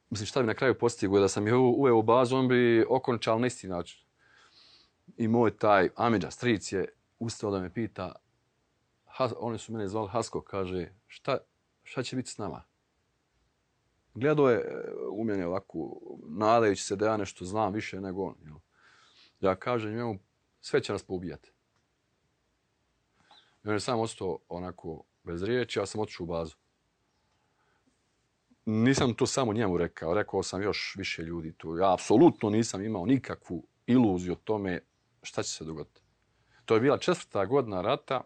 Mislim, 0.09 0.27
šta 0.27 0.41
bi 0.41 0.47
na 0.47 0.53
kraju 0.53 0.77
postigao 0.77 1.19
da 1.19 1.27
sam 1.27 1.47
je 1.47 1.55
uveo 1.55 1.97
u 1.97 2.03
bazu, 2.03 2.37
on 2.37 2.47
bi 2.47 2.85
okončal 2.89 3.39
na 3.39 3.47
isti 3.47 3.67
način. 3.67 4.05
I 5.17 5.27
moj 5.27 5.57
taj 5.57 5.89
Amidža, 5.95 6.31
stric 6.31 6.71
je 6.71 6.87
ustao 7.19 7.51
da 7.51 7.59
me 7.59 7.73
pita, 7.73 8.15
Has, 9.05 9.31
oni 9.39 9.57
su 9.57 9.73
mene 9.73 9.87
zvali 9.87 10.09
Hasko, 10.09 10.41
kaže, 10.41 10.91
šta, 11.07 11.37
šta 11.83 12.03
će 12.03 12.15
biti 12.15 12.29
s 12.29 12.37
nama? 12.37 12.63
Gledao 14.13 14.49
je 14.49 14.57
e, 14.57 14.83
u 15.11 15.23
mene 15.23 15.47
ovako, 15.47 15.99
nadajući 16.27 16.83
se 16.83 16.95
da 16.95 17.05
ja 17.05 17.17
nešto 17.17 17.45
znam 17.45 17.73
više 17.73 18.01
nego 18.01 18.23
on. 18.23 18.35
Jel? 18.43 18.55
Ja 19.39 19.55
kažem 19.55 19.95
njemu, 19.95 20.19
sve 20.61 20.83
će 20.83 20.93
nas 20.93 21.03
poubijati. 21.03 21.51
I 23.63 23.67
on 23.67 23.73
je 23.73 23.79
sam 23.79 23.99
ostao 23.99 24.39
onako 24.49 25.03
bez 25.23 25.43
riječi, 25.43 25.79
ja 25.79 25.85
sam 25.85 26.01
otišao 26.01 26.23
u 26.23 26.27
bazu. 26.27 26.55
Nisam 28.65 29.13
to 29.13 29.25
samo 29.25 29.53
njemu 29.53 29.77
rekao, 29.77 30.13
rekao 30.13 30.43
sam 30.43 30.61
još 30.61 30.95
više 30.97 31.21
ljudi 31.21 31.53
tu. 31.53 31.77
Ja 31.77 31.93
apsolutno 31.93 32.49
nisam 32.49 32.85
imao 32.85 33.05
nikakvu 33.05 33.67
iluziju 33.87 34.33
o 34.33 34.41
tome 34.43 34.79
šta 35.21 35.43
će 35.43 35.49
se 35.49 35.63
dogoditi. 35.63 36.01
To 36.65 36.73
je 36.73 36.81
bila 36.81 36.97
četvrta 36.97 37.45
godina 37.45 37.81
rata, 37.81 38.21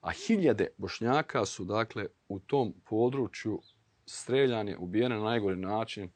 a 0.00 0.10
hiljade 0.10 0.68
bošnjaka 0.76 1.44
su 1.44 1.64
dakle 1.64 2.06
u 2.28 2.38
tom 2.38 2.74
području 2.84 3.60
streljani, 4.06 4.76
ubijene 4.78 5.16
na 5.16 5.22
najgori 5.22 5.56
način 5.56 6.10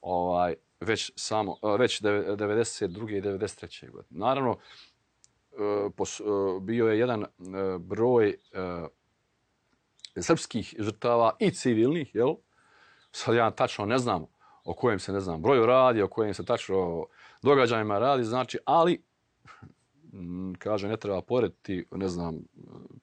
ovaj, 0.00 0.54
već, 0.80 1.12
samo, 1.16 1.56
e, 1.62 1.78
već 1.78 2.02
92. 2.02 3.18
i 3.18 3.22
93. 3.22 3.90
godine. 3.90 4.20
Naravno, 4.20 4.58
e, 5.52 5.62
e, 5.62 5.90
bio 6.60 6.86
je 6.86 6.98
jedan 6.98 7.24
broj 7.78 8.36
srpskih 10.20 10.74
žrtava 10.78 11.36
i 11.40 11.50
civilnih, 11.50 12.14
jel? 12.14 12.34
Sad 13.12 13.34
ja 13.34 13.50
tačno 13.50 13.86
ne 13.86 13.98
znam 13.98 14.26
o 14.64 14.74
kojem 14.74 14.98
se 14.98 15.12
ne 15.12 15.20
znam 15.20 15.42
broju 15.42 15.66
radi, 15.66 16.02
o 16.02 16.08
kojem 16.08 16.34
se 16.34 16.44
tačno 16.44 17.06
događajima 17.42 17.98
radi, 17.98 18.24
znači, 18.24 18.58
ali 18.64 19.02
mm, 20.12 20.52
kaže 20.58 20.88
ne 20.88 20.96
treba 20.96 21.22
porediti, 21.22 21.86
ne 21.90 22.08
znam, 22.08 22.38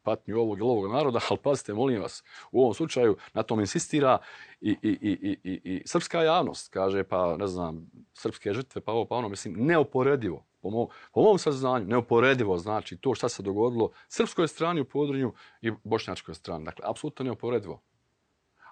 patnju 0.04 0.40
ovog 0.40 0.60
ili 0.60 0.68
ovog 0.68 0.92
naroda, 0.92 1.20
ali 1.30 1.40
pazite, 1.44 1.74
molim 1.74 2.02
vas, 2.02 2.24
u 2.52 2.62
ovom 2.62 2.74
slučaju 2.74 3.18
na 3.34 3.44
tom 3.44 3.60
insistira 3.60 4.18
i, 4.62 4.70
i, 4.70 4.90
i, 4.90 5.12
i, 5.12 5.52
i, 5.52 5.62
i 5.64 5.84
srpska 5.86 6.24
javnost, 6.24 6.70
kaže, 6.70 7.04
pa 7.04 7.38
ne 7.38 7.48
znam, 7.48 7.92
srpske 8.14 8.54
žrtve, 8.54 8.82
pa 8.82 8.92
ovo, 8.92 9.06
pa 9.06 9.16
ono, 9.16 9.30
mislim, 9.30 9.56
neoporedivo, 9.58 10.46
po 10.62 10.70
mom, 10.70 10.88
po 11.14 11.22
mom 11.22 11.38
saznanju, 11.38 11.86
neoporedivo 11.86 12.58
znači 12.58 12.98
to 12.98 13.16
šta 13.16 13.30
se 13.30 13.44
dogodilo 13.44 13.92
srpskoj 14.08 14.48
strani 14.48 14.82
u 14.82 14.86
podrinju 14.86 15.34
i 15.62 15.72
bošnjačkoj 15.84 16.36
strani. 16.36 16.66
Dakle, 16.66 16.86
apsolutno 16.88 17.26
neoporedivo. 17.26 17.82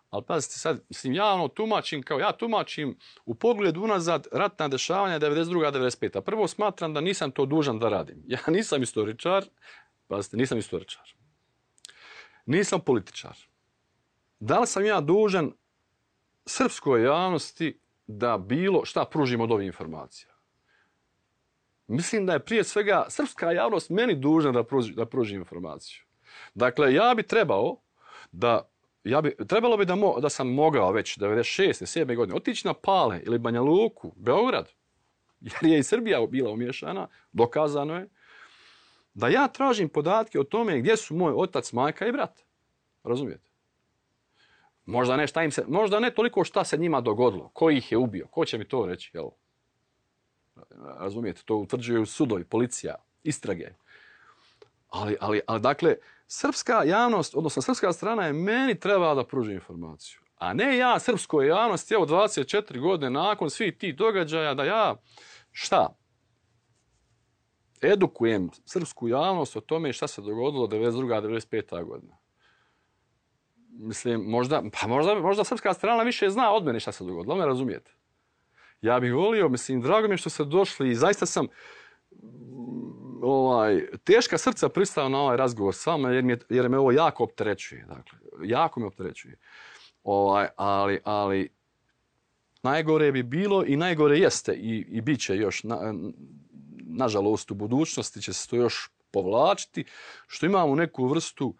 Ali 0.09 0.23
pazite 0.27 0.53
sad, 0.53 0.81
mislim, 0.89 1.13
ja 1.13 1.25
ono 1.25 1.47
tumačim, 1.47 2.03
kao 2.03 2.19
ja 2.19 2.31
tumačim 2.31 2.97
u 3.25 3.35
pogledu 3.35 3.81
unazad 3.83 4.27
ratna 4.31 4.67
dešavanja 4.67 5.19
92. 5.19 5.71
95. 5.71 6.21
Prvo 6.21 6.47
smatram 6.47 6.93
da 6.93 7.01
nisam 7.01 7.31
to 7.31 7.45
dužan 7.45 7.79
da 7.79 7.89
radim. 7.89 8.23
Ja 8.27 8.39
nisam 8.57 8.83
istoričar, 8.83 9.45
pazite, 10.07 10.37
nisam 10.37 10.57
istoričar. 10.57 11.13
Nisam 12.45 12.79
političar. 12.79 13.37
Da 14.39 14.59
li 14.59 14.67
sam 14.67 14.85
ja 14.85 15.01
dužan 15.01 15.51
srpskoj 16.45 17.03
javnosti 17.03 17.79
da 18.07 18.37
bilo 18.37 18.85
šta 18.85 19.05
pružim 19.05 19.41
od 19.41 19.51
ovih 19.51 19.67
informacija? 19.67 20.29
Mislim 21.87 22.25
da 22.25 22.33
je 22.33 22.45
prije 22.45 22.63
svega 22.63 23.05
srpska 23.09 23.51
javnost 23.51 23.89
meni 23.89 24.15
dužna 24.15 24.51
da 24.51 24.63
pruži, 24.63 24.93
da 24.93 25.05
pruži 25.05 25.35
informaciju. 25.35 26.01
Dakle, 26.53 26.93
ja 26.93 27.13
bi 27.15 27.23
trebao 27.23 27.81
da 28.31 28.69
ja 29.09 29.21
bi, 29.21 29.35
trebalo 29.47 29.77
bi 29.77 29.85
da, 29.85 29.95
mo, 29.95 30.19
da 30.19 30.29
sam 30.29 30.53
mogao 30.53 30.91
već 30.91 31.17
96. 31.17 31.99
7. 31.99 32.15
godine 32.15 32.35
otići 32.35 32.67
na 32.67 32.73
Pale 32.73 33.21
ili 33.25 33.39
Banja 33.39 33.61
Luku, 33.61 34.13
Beograd, 34.15 34.69
jer 35.41 35.71
je 35.71 35.79
i 35.79 35.83
Srbija 35.83 36.27
bila 36.27 36.51
umješana, 36.51 37.07
dokazano 37.31 37.95
je, 37.95 38.09
da 39.13 39.27
ja 39.27 39.47
tražim 39.47 39.89
podatke 39.89 40.39
o 40.39 40.43
tome 40.43 40.79
gdje 40.79 40.97
su 40.97 41.15
moj 41.15 41.33
otac, 41.35 41.71
majka 41.71 42.07
i 42.07 42.11
brat. 42.11 42.43
Razumijete? 43.03 43.49
Možda 44.85 45.17
ne, 45.17 45.27
šta 45.27 45.43
im 45.43 45.51
se, 45.51 45.63
možda 45.67 45.99
ne 45.99 46.11
toliko 46.11 46.43
šta 46.43 46.63
se 46.63 46.77
njima 46.77 47.01
dogodilo, 47.01 47.49
ko 47.53 47.69
ih 47.69 47.91
je 47.91 47.97
ubio, 47.97 48.27
ko 48.27 48.45
će 48.45 48.57
mi 48.57 48.67
to 48.67 48.85
reći, 48.85 49.11
jel? 49.13 49.29
Razumijete, 50.99 51.41
to 51.45 51.55
utvrđuju 51.55 52.05
sudovi, 52.05 52.43
policija, 52.43 52.95
istrage. 53.23 53.67
Ali, 54.89 55.17
ali, 55.19 55.41
ali 55.47 55.61
dakle, 55.61 55.95
srpska 56.27 56.83
javnost, 56.83 57.35
odnosno 57.35 57.61
srpska 57.61 57.93
strana 57.93 58.25
je 58.25 58.33
meni 58.33 58.79
treba 58.79 59.13
da 59.13 59.23
pruži 59.23 59.53
informaciju. 59.53 60.19
A 60.37 60.53
ne 60.53 60.77
ja 60.77 60.99
srpskoj 60.99 61.47
javnosti, 61.47 61.93
evo 61.93 62.05
24 62.05 62.79
godine 62.79 63.09
nakon 63.09 63.49
svih 63.49 63.77
tih 63.77 63.95
događaja, 63.95 64.53
da 64.53 64.63
ja 64.63 64.95
šta? 65.51 65.95
Edukujem 67.81 68.49
srpsku 68.65 69.07
javnost 69.07 69.55
o 69.55 69.61
tome 69.61 69.93
šta 69.93 70.07
se 70.07 70.21
dogodilo 70.21 70.67
92. 70.67 71.21
95. 71.21 71.83
godina. 71.83 72.17
Mislim, 73.69 74.21
možda, 74.21 74.63
pa 74.81 74.87
možda, 74.87 75.15
možda 75.15 75.43
srpska 75.43 75.73
strana 75.73 76.03
više 76.03 76.29
zna 76.29 76.51
od 76.51 76.65
mene 76.65 76.79
šta 76.79 76.91
se 76.91 77.03
dogodilo, 77.03 77.35
me 77.35 77.45
razumijete? 77.45 77.91
Ja 78.81 78.99
bih 78.99 79.13
volio, 79.13 79.49
mislim, 79.49 79.81
drago 79.81 80.07
mi 80.07 80.13
je 80.13 80.17
što 80.17 80.29
ste 80.29 80.43
došli 80.43 80.89
i 80.89 80.95
zaista 80.95 81.25
sam, 81.25 81.47
ovaj, 83.21 83.87
teška 84.03 84.37
srca 84.37 84.69
pristao 84.69 85.09
na 85.09 85.19
ovaj 85.19 85.37
razgovor 85.37 85.75
s 85.75 85.85
vama 85.85 86.11
jer, 86.11 86.23
mi 86.23 86.37
jer 86.49 86.69
me 86.69 86.77
ovo 86.77 86.91
jako 86.91 87.23
opterećuje. 87.23 87.85
Dakle, 87.85 88.19
jako 88.43 88.79
me 88.79 88.85
opterećuje. 88.85 89.37
Ovaj, 90.03 90.47
ali, 90.55 90.99
ali 91.03 91.49
najgore 92.63 93.11
bi 93.11 93.23
bilo 93.23 93.63
i 93.65 93.75
najgore 93.75 94.17
jeste 94.19 94.53
i, 94.53 94.85
i 94.89 95.01
bit 95.01 95.19
će 95.19 95.37
još, 95.37 95.63
na, 95.63 95.93
nažalost, 96.85 97.51
u 97.51 97.55
budućnosti 97.55 98.21
će 98.21 98.33
se 98.33 98.49
to 98.49 98.55
još 98.55 98.89
povlačiti, 99.11 99.85
što 100.27 100.45
imamo 100.45 100.75
neku 100.75 101.07
vrstu 101.07 101.55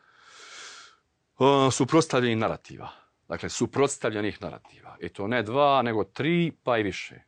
uh, 1.40 1.74
suprotstavljenih 1.74 2.38
narativa. 2.38 2.90
Dakle, 3.28 3.50
suprotstavljenih 3.50 4.42
narativa. 4.42 4.98
I 5.00 5.10
to 5.10 5.28
ne 5.28 5.44
dva, 5.44 5.82
nego 5.82 6.04
tri, 6.04 6.52
pa 6.64 6.78
i 6.78 6.84
više. 6.84 7.22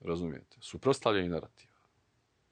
Razumijete? 0.00 0.56
Suprotstavljenih 0.60 1.30
narativa. 1.30 1.75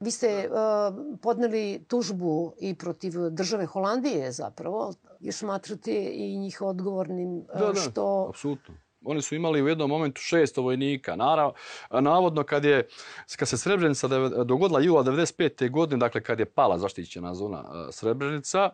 Vi 0.05 0.11
ste 0.11 0.49
uh, 0.49 1.19
podneli 1.23 1.85
tužbu 1.89 2.55
i 2.61 2.75
protiv 2.75 3.13
države 3.31 3.67
Holandije 3.67 4.33
zapravo, 4.33 4.93
jer 5.21 5.35
smatrate 5.35 6.11
i 6.13 6.39
njih 6.39 6.63
odgovornim 6.63 7.37
uh, 7.37 7.47
da, 7.59 7.67
da, 7.67 7.75
što... 7.75 8.27
apsolutno. 8.29 8.75
Oni 9.05 9.23
su 9.23 9.35
imali 9.35 9.63
u 9.63 9.69
jednom 9.69 9.91
momentu 9.91 10.21
šest 10.21 10.57
vojnika. 10.57 11.17
Narav, 11.17 11.53
navodno, 11.91 12.43
kad, 12.43 12.65
je, 12.65 12.89
kad 13.37 13.49
se 13.49 13.59
Srebrenica 13.59 14.09
dogodila 14.45 14.81
jula 14.81 15.05
95. 15.05 15.71
godine, 15.71 16.01
dakle 16.01 16.23
kad 16.23 16.41
je 16.41 16.47
pala 16.47 16.79
zaštićena 16.79 17.35
zona 17.35 17.61
uh, 17.61 17.95
Srebrenica, 17.95 18.71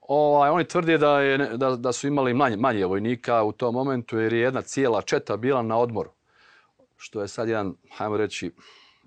ovaj, 0.00 0.50
oni 0.50 0.64
tvrde 0.64 0.98
da, 0.98 1.20
je, 1.20 1.38
da, 1.38 1.76
da 1.76 1.92
su 1.92 2.06
imali 2.06 2.34
manje, 2.34 2.56
manje 2.56 2.86
vojnika 2.86 3.42
u 3.42 3.52
tom 3.52 3.74
momentu, 3.74 4.18
jer 4.18 4.32
je 4.32 4.40
jedna 4.40 4.62
cijela 4.62 5.02
četa 5.02 5.36
bila 5.36 5.62
na 5.62 5.78
odmoru. 5.78 6.10
Što 6.96 7.22
je 7.22 7.28
sad 7.28 7.48
jedan, 7.48 7.74
hajmo 7.96 8.16
reći, 8.16 8.52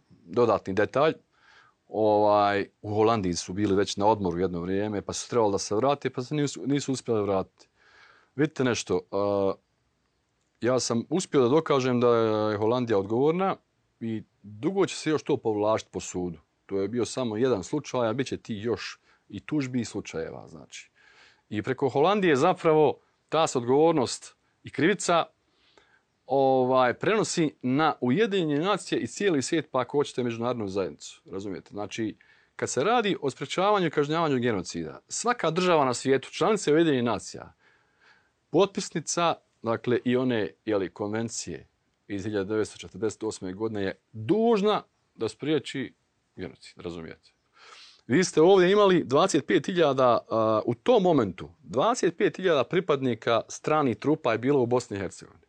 dodatni 0.10 0.74
detalj 0.74 1.14
ovaj, 1.94 2.68
u 2.82 2.96
Holandiji 2.96 3.34
su 3.34 3.54
bili 3.54 3.76
već 3.76 3.98
na 3.98 4.08
odmoru 4.08 4.40
jedno 4.40 4.62
vrijeme, 4.62 5.02
pa 5.02 5.14
su 5.14 5.30
trebali 5.30 5.52
da 5.52 5.58
se 5.58 5.76
vrate, 5.76 6.10
pa 6.10 6.24
se 6.24 6.36
nisu, 6.36 6.62
nisu 6.66 6.94
uspjeli 6.94 7.22
vratiti. 7.22 7.68
Vidite 8.36 8.64
nešto, 8.64 8.96
uh, 8.96 9.56
ja 10.62 10.80
sam 10.80 11.04
uspio 11.10 11.42
da 11.42 11.50
dokažem 11.50 12.00
da 12.00 12.16
je 12.16 12.58
Holandija 12.58 12.98
odgovorna 12.98 13.56
i 14.00 14.24
dugo 14.42 14.86
će 14.86 14.96
se 14.96 15.10
još 15.10 15.24
to 15.24 15.38
povlašiti 15.38 15.92
po 15.92 16.00
sudu. 16.00 16.40
To 16.66 16.82
je 16.82 16.88
bio 16.88 17.06
samo 17.06 17.38
jedan 17.38 17.64
slučaj, 17.64 18.08
a 18.10 18.14
bit 18.14 18.28
će 18.28 18.38
ti 18.38 18.56
još 18.56 19.00
i 19.30 19.40
tužbi 19.40 19.82
i 19.82 19.86
slučajeva. 19.86 20.48
Znači. 20.48 20.92
I 21.50 21.62
preko 21.62 21.90
Holandije 21.90 22.36
zapravo 22.36 22.98
ta 23.30 23.46
odgovornost 23.56 24.36
i 24.64 24.70
krivica 24.70 25.26
ovaj 26.26 26.94
prenosi 26.94 27.54
na 27.62 27.96
Ujedinjene 28.02 28.66
nacije 28.66 29.02
i 29.02 29.08
cijeli 29.08 29.42
svijet 29.42 29.72
pa 29.72 29.80
ako 29.80 29.98
hoćete 29.98 30.24
međunarodnu 30.24 30.68
zajednicu. 30.68 31.22
Razumijete? 31.32 31.70
Znači, 31.70 32.16
kad 32.56 32.70
se 32.70 32.84
radi 32.84 33.18
o 33.22 33.30
sprečavanju 33.30 33.88
i 33.88 33.90
kažnjavanju 33.90 34.40
genocida, 34.40 35.00
svaka 35.08 35.52
država 35.52 35.86
na 35.86 35.94
svijetu, 35.94 36.30
članice 36.32 36.74
Ujedinjenih 36.74 37.04
nacija, 37.04 37.54
potpisnica, 38.50 39.36
dakle 39.62 40.00
i 40.06 40.18
one 40.18 40.50
jeli, 40.66 40.90
konvencije 40.90 41.68
iz 42.08 42.26
1948. 42.26 43.56
godine 43.56 43.84
je 43.84 43.96
dužna 44.12 44.84
da 45.16 45.30
spriječi 45.30 45.94
genocid, 46.36 46.82
razumijete? 46.82 47.32
Vi 48.08 48.24
ste 48.24 48.42
ovdje 48.42 48.72
imali 48.72 49.04
25.000, 49.04 50.18
uh, 50.58 50.64
u 50.66 50.76
tom 50.76 51.04
momentu, 51.04 51.50
25.000 51.64 52.64
pripadnika 52.64 53.42
strani 53.50 53.96
trupa 53.96 54.32
je 54.32 54.38
bilo 54.38 54.62
u 54.62 54.66
Bosni 54.66 54.98
i 54.98 55.00
Hercegovini. 55.00 55.43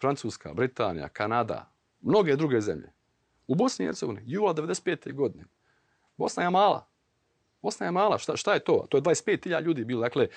Francuska, 0.00 0.54
Britanija, 0.54 1.08
Kanada, 1.08 1.72
mnoge 2.00 2.36
druge 2.36 2.60
zemlje. 2.60 2.92
U 3.46 3.54
Bosni 3.54 3.84
i 3.84 3.88
Hercegovini, 3.88 4.22
jula 4.26 4.54
95. 4.54 5.14
godine. 5.14 5.44
Bosna 6.16 6.42
je 6.42 6.50
mala. 6.50 6.88
Bosna 7.62 7.86
je 7.86 7.92
mala. 7.92 8.18
Šta, 8.18 8.36
šta 8.36 8.54
je 8.54 8.64
to? 8.64 8.86
To 8.88 8.96
je 8.96 9.02
25.000 9.02 9.62
ljudi 9.62 9.84
bilo. 9.84 10.00
Dakle, 10.00 10.28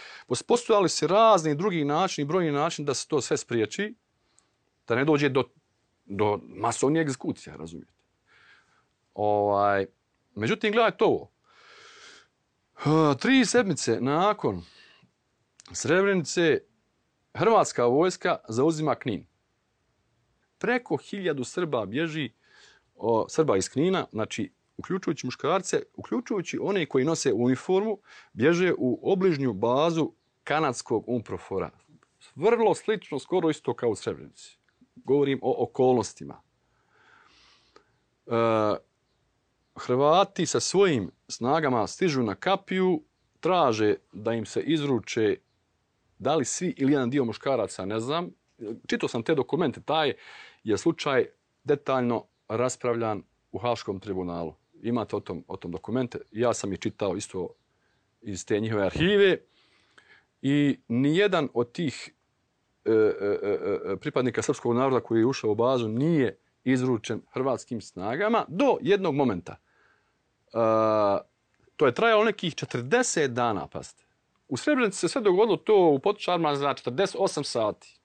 postojali 0.48 0.90
se 0.90 1.08
razni 1.08 1.56
drugi 1.56 1.86
načini, 1.86 2.28
brojni 2.28 2.52
način 2.52 2.86
da 2.86 2.94
se 2.94 3.08
to 3.08 3.22
sve 3.22 3.38
spriječi, 3.38 3.96
da 4.88 4.96
ne 4.96 5.06
dođe 5.06 5.30
do, 5.30 5.44
do 6.06 6.40
masovnije 6.44 7.02
egzekucije, 7.02 7.58
razumijete. 7.58 7.94
Ovaj, 9.14 9.86
međutim, 10.36 10.72
gledajte 10.72 11.04
ovo. 11.04 11.32
Tri 13.20 13.46
sedmice 13.46 14.02
nakon 14.02 14.64
Srebrenice, 15.74 16.60
Hrvatska 17.34 17.86
vojska 17.86 18.38
zauzima 18.50 18.96
Knin. 18.96 19.31
Preko 20.62 20.98
hiljadu 20.98 21.44
Srba 21.44 21.86
bježi, 21.86 22.30
o, 22.96 23.26
Srba 23.30 23.58
iz 23.58 23.70
Knina, 23.70 24.06
znači 24.12 24.52
uključujući 24.78 25.28
muškarce, 25.28 25.82
uključujući 25.96 26.60
one 26.62 26.86
koji 26.86 27.06
nose 27.06 27.34
uniformu, 27.34 27.98
bježe 28.34 28.74
u 28.78 29.00
obližnju 29.12 29.54
bazu 29.54 30.12
kanadskog 30.44 31.04
umprofora. 31.08 31.70
Vrlo 32.36 32.76
slično, 32.76 33.20
skoro 33.20 33.50
isto 33.50 33.74
kao 33.74 33.90
u 33.90 33.96
Srebrenici. 33.96 34.58
Govorim 34.96 35.40
o 35.42 35.64
okolnostima. 35.64 36.42
E, 38.28 38.32
Hrvati 39.76 40.46
sa 40.46 40.60
svojim 40.60 41.12
snagama 41.28 41.88
stižu 41.88 42.24
na 42.24 42.36
kapiju, 42.36 43.04
traže 43.40 43.96
da 44.12 44.34
im 44.34 44.46
se 44.46 44.62
izruče 44.62 45.38
da 46.20 46.36
li 46.36 46.46
svi 46.46 46.74
ili 46.78 46.92
jedan 46.92 47.10
dio 47.10 47.26
muškaraca, 47.26 47.86
ne 47.86 48.00
znam. 48.00 48.30
Čito 48.88 49.08
sam 49.08 49.24
te 49.24 49.36
dokumente, 49.36 49.82
taj 49.82 50.08
je 50.08 50.18
je 50.64 50.78
slučaj 50.78 51.26
detaljno 51.64 52.26
raspravljan 52.48 53.24
u 53.52 53.58
Haškom 53.58 54.00
tribunalu 54.00 54.54
imate 54.82 55.16
o 55.16 55.20
tom, 55.20 55.44
o 55.48 55.58
tom 55.58 55.72
dokumente. 55.72 56.20
Ja 56.32 56.54
sam 56.54 56.74
ih 56.74 56.80
čitao 56.80 57.16
isto 57.16 57.50
iz 58.22 58.46
te 58.46 58.60
njihove 58.60 58.86
arhive 58.86 59.38
i 60.42 60.80
nijedan 60.88 61.50
od 61.54 61.72
tih 61.72 62.14
e, 62.86 62.92
e, 62.92 63.40
e, 63.44 63.94
e 63.94 63.98
pripadnika 63.98 64.42
srpskog 64.42 64.76
naroda 64.76 65.00
koji 65.00 65.20
je 65.20 65.26
ušao 65.26 65.52
u 65.52 65.56
bazu 65.56 65.88
nije 65.88 66.38
izručen 66.64 67.22
hrvatskim 67.34 67.82
snagama 67.82 68.46
do 68.48 68.78
jednog 68.82 69.16
momenta. 69.16 69.56
E, 69.56 70.58
to 71.76 71.86
je 71.86 71.94
trajalo 71.94 72.24
nekih 72.24 72.56
40 72.56 73.28
dana, 73.28 73.68
pazite. 73.68 74.04
U 74.48 74.58
Srebrenici 74.58 75.00
se 75.00 75.08
sve 75.08 75.22
dogodilo 75.22 75.58
to 75.58 75.88
u 75.88 76.00
potočarima 76.00 76.56
za 76.56 76.70
48 76.70 77.44
sati. 77.44 78.01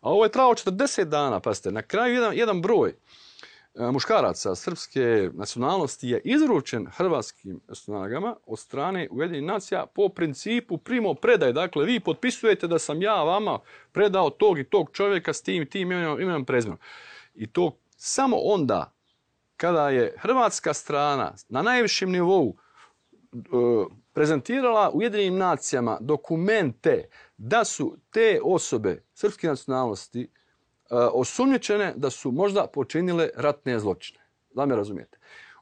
A 0.00 0.10
ovo 0.10 0.24
je 0.24 0.32
trao 0.32 0.50
40 0.50 1.04
dana, 1.04 1.40
pazite. 1.40 1.70
Na 1.70 1.82
kraju 1.82 2.14
jedan, 2.14 2.36
jedan 2.36 2.62
broj 2.62 2.90
e, 2.90 2.94
muškaraca 3.92 4.54
srpske 4.54 5.30
nacionalnosti 5.34 6.08
je 6.08 6.20
izručen 6.24 6.86
hrvatskim 6.86 7.60
snagama 7.72 8.36
od 8.46 8.58
strane 8.58 9.08
Ujedinjenih 9.10 9.48
nacija 9.48 9.86
po 9.86 10.08
principu 10.08 10.78
primo 10.78 11.14
predaj. 11.14 11.52
Dakle, 11.52 11.84
vi 11.84 12.00
potpisujete 12.00 12.66
da 12.66 12.78
sam 12.78 13.02
ja 13.02 13.22
vama 13.22 13.58
predao 13.92 14.30
tog 14.30 14.58
i 14.58 14.64
tog 14.64 14.90
čovjeka 14.92 15.32
s 15.32 15.42
tim 15.42 15.62
i 15.62 15.68
tim 15.68 15.92
imenom, 15.92 16.20
imenom 16.20 16.44
prezmenom. 16.44 16.78
I 17.34 17.46
to 17.46 17.78
samo 17.96 18.36
onda 18.36 18.92
kada 19.56 19.90
je 19.90 20.14
hrvatska 20.18 20.74
strana 20.74 21.34
na 21.48 21.62
najvišem 21.62 22.10
nivou 22.10 22.56
e, 23.32 23.38
prezentirala 24.16 24.90
Ujedinim 24.94 25.36
nacijama 25.36 25.98
dokumente 26.00 27.08
da 27.36 27.64
su 27.64 27.96
te 28.10 28.40
osobe 28.44 29.02
srpske 29.14 29.46
nacionalnosti 29.48 30.20
e, 30.20 30.28
osumnjičene 30.90 31.12
osumnječene 31.12 31.94
da 31.96 32.10
su 32.10 32.32
možda 32.32 32.66
počinile 32.66 33.28
ratne 33.36 33.78
zločine. 33.78 34.20
Da 34.54 34.66
me 34.66 34.76
razumijete. 34.76 35.18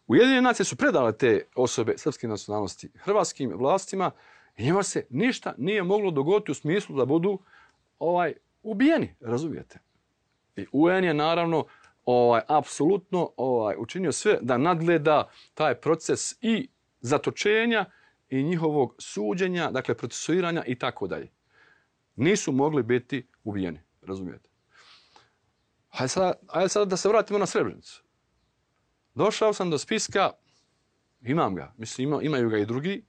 Ujedinjene 0.07 0.43
nacije 0.43 0.67
su 0.67 0.77
predale 0.77 1.17
te 1.17 1.47
osobe 1.55 1.95
srpske 1.99 2.29
nacionalnosti 2.29 2.90
hrvatskim 2.95 3.53
vlastima 3.57 4.11
i 4.57 4.64
njima 4.64 4.83
se 4.83 5.07
ništa 5.11 5.55
nije 5.59 5.83
moglo 5.83 6.11
dogoditi 6.11 6.53
u 6.53 6.55
smislu 6.55 6.97
da 6.97 7.05
budu 7.05 7.38
ovaj 7.99 8.35
ubijeni, 8.62 9.14
razumijete. 9.21 9.79
I 10.57 10.67
UN 10.73 11.05
je 11.05 11.14
naravno 11.14 11.67
ovaj 12.05 12.40
apsolutno 12.49 13.31
ovaj 13.37 13.75
učinio 13.79 14.12
sve 14.12 14.38
da 14.40 14.59
nadgleda 14.59 15.31
taj 15.55 15.75
proces 15.75 16.35
i 16.40 16.69
zatočenja 17.01 17.85
i 18.35 18.42
njihovog 18.42 18.94
suđenja, 18.99 19.70
dakle 19.70 19.94
procesuiranja 19.94 20.64
i 20.66 20.79
tako 20.79 21.07
dalje. 21.07 21.31
Nisu 22.16 22.53
mogli 22.53 22.83
biti 22.83 23.27
ubijeni, 23.44 23.81
razumijete. 24.03 24.49
Hajde 25.88 26.09
sad, 26.09 26.35
hajde 26.49 26.68
sad 26.68 26.88
da 26.88 26.97
se 26.97 27.09
vratimo 27.09 27.38
na 27.38 27.47
Srebrenicu. 27.47 28.05
Došao 29.14 29.53
sam 29.53 29.70
do 29.70 29.79
spiska, 29.79 30.31
imam 31.20 31.55
ga, 31.55 31.75
mislim 31.79 32.09
ima, 32.09 32.23
imaju 32.23 32.51
ga 32.51 32.59
i 32.59 32.66
drugi, 32.66 33.05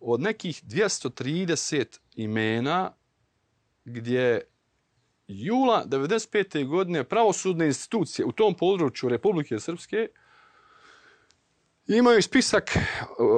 od 0.00 0.20
nekih 0.20 0.64
230 0.64 1.98
imena 2.14 2.92
gdje 3.84 4.40
jula 5.28 5.84
95. 5.86 6.66
godine 6.66 7.04
pravosudne 7.04 7.66
institucije 7.66 8.26
u 8.26 8.32
tom 8.32 8.54
području 8.54 9.08
Republike 9.08 9.58
Srpske 9.58 10.08
imaju 11.88 12.22
spisak 12.22 12.76
e, 12.76 12.80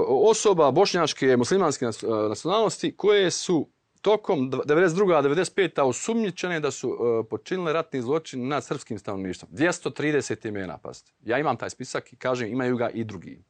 osoba 0.09 0.71
bošnjačke 0.71 1.37
muslimanske 1.37 1.85
e, 1.85 1.89
nacionalnosti 2.29 2.97
koje 2.97 3.31
su 3.31 3.69
tokom 4.01 4.51
92. 4.51 5.23
95. 5.55 5.83
osumnjičene 5.83 6.61
da 6.61 6.71
su 6.71 6.91
e, 6.91 7.29
počinile 7.29 7.73
ratni 7.73 8.03
zločin 8.03 8.49
nad 8.49 8.65
srpskim 8.65 8.99
stanovništvom. 8.99 9.51
230 9.53 10.49
imena, 10.49 10.79
pazite. 10.79 11.13
Ja 11.25 11.39
imam 11.39 11.57
taj 11.57 11.71
spisak 11.71 12.13
i 12.13 12.17
kažem, 12.17 12.49
imaju 12.49 12.77
ga 12.77 12.91
i 12.91 13.05
drugi. 13.05 13.43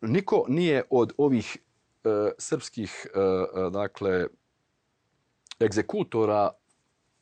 Niko 0.00 0.44
nije 0.48 0.82
od 0.90 1.12
ovih 1.16 1.56
e, 2.04 2.08
srpskih, 2.38 3.06
e, 3.06 3.70
dakle, 3.70 4.26
egzekutora 5.60 6.50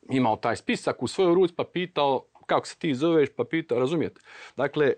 imao 0.09 0.35
taj 0.35 0.55
spisak 0.55 1.03
u 1.03 1.07
svojoj 1.07 1.35
ruci 1.35 1.53
pa 1.55 1.63
pitao 1.63 2.25
kako 2.45 2.67
se 2.67 2.75
ti 2.75 2.95
zoveš, 2.95 3.29
pa 3.35 3.43
pitao, 3.43 3.79
razumijete? 3.79 4.21
Dakle, 4.57 4.93